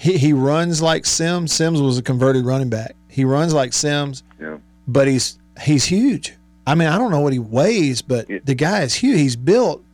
[0.00, 1.52] he, he runs like Sims.
[1.52, 2.96] Sims was a converted running back.
[3.08, 4.56] He runs like Sims, yeah.
[4.88, 6.34] but he's he's huge.
[6.66, 8.38] I mean, I don't know what he weighs, but yeah.
[8.42, 9.18] the guy is huge.
[9.18, 9.84] He's built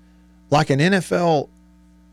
[0.51, 1.49] like an NFL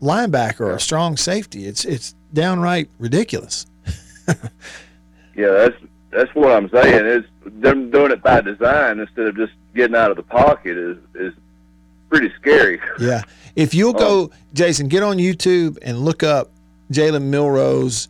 [0.02, 1.66] linebacker or a strong safety.
[1.66, 3.66] It's it's downright ridiculous.
[5.36, 5.76] yeah, that's
[6.10, 7.06] that's what I'm saying.
[7.06, 10.98] Is them doing it by design instead of just getting out of the pocket is
[11.14, 11.32] is
[12.10, 12.80] pretty scary.
[12.98, 13.22] Yeah.
[13.54, 16.50] If you'll go, um, Jason, get on YouTube and look up
[16.90, 18.08] Jalen Milroe's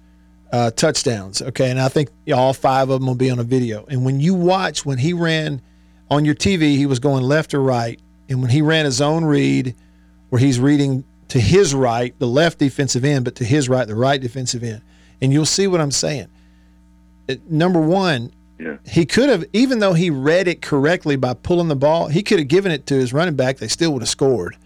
[0.52, 1.42] uh, touchdowns.
[1.42, 3.84] Okay, and I think all five of them will be on a video.
[3.88, 5.60] And when you watch when he ran
[6.10, 9.24] on your TV, he was going left or right, and when he ran his own
[9.24, 9.74] read,
[10.30, 13.94] where he's reading to his right, the left defensive end, but to his right, the
[13.96, 14.82] right defensive end,
[15.20, 16.28] and you'll see what I'm saying.
[17.48, 18.76] Number one, yeah.
[18.86, 22.38] he could have, even though he read it correctly by pulling the ball, he could
[22.38, 23.56] have given it to his running back.
[23.56, 24.56] They still would have scored,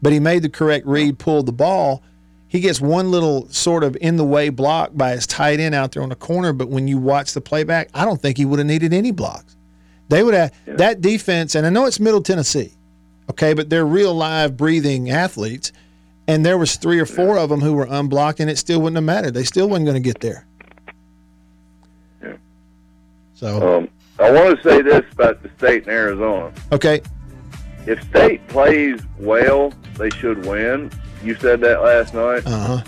[0.00, 2.02] but he made the correct read, pulled the ball
[2.48, 5.92] he gets one little sort of in the way block by his tight end out
[5.92, 6.52] there on the corner.
[6.52, 9.56] But when you watch the playback, I don't think he would have needed any blocks.
[10.08, 10.74] They would have yeah.
[10.76, 12.74] that defense, and I know it's Middle Tennessee,
[13.30, 15.72] okay, but they're real live, breathing athletes,
[16.28, 17.42] and there was three or four yeah.
[17.42, 19.32] of them who were unblocked, and it still wouldn't have mattered.
[19.32, 20.46] They still wasn't going to get there.
[22.22, 22.36] Yeah.
[23.34, 23.88] So um,
[24.18, 26.52] I want to say this about the state in Arizona.
[26.70, 27.00] Okay.
[27.86, 30.90] If state plays well, they should win.
[31.24, 32.42] You said that last night.
[32.46, 32.82] Uh huh.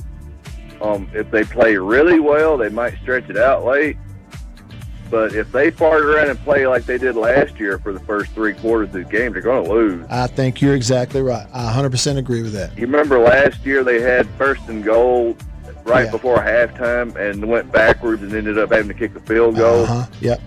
[0.82, 3.96] Um, if they play really well, they might stretch it out late.
[5.10, 8.32] But if they fart around and play like they did last year for the first
[8.32, 10.04] three quarters of the game, they're going to lose.
[10.10, 11.46] I think you're exactly right.
[11.54, 12.76] I 100% agree with that.
[12.76, 15.36] You remember last year they had first and goal
[15.84, 16.10] right Yeah.
[16.10, 19.84] before halftime and went backwards and ended up having to kick a field goal.
[19.84, 20.06] Uh-huh.
[20.20, 20.40] Yep.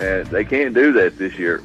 [0.00, 1.62] And they can't do that this year.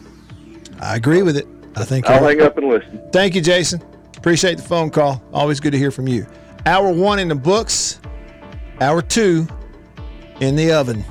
[0.79, 1.47] I agree with it.
[1.75, 2.37] I think I'll right.
[2.37, 3.01] hang up and listen.
[3.11, 3.81] Thank you, Jason.
[4.23, 5.21] Appreciate the phone call.
[5.33, 6.25] Always good to hear from you.
[6.65, 7.99] Hour one in the books,
[8.79, 9.45] hour two
[10.39, 11.03] in the oven.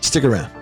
[0.00, 0.55] Stick around.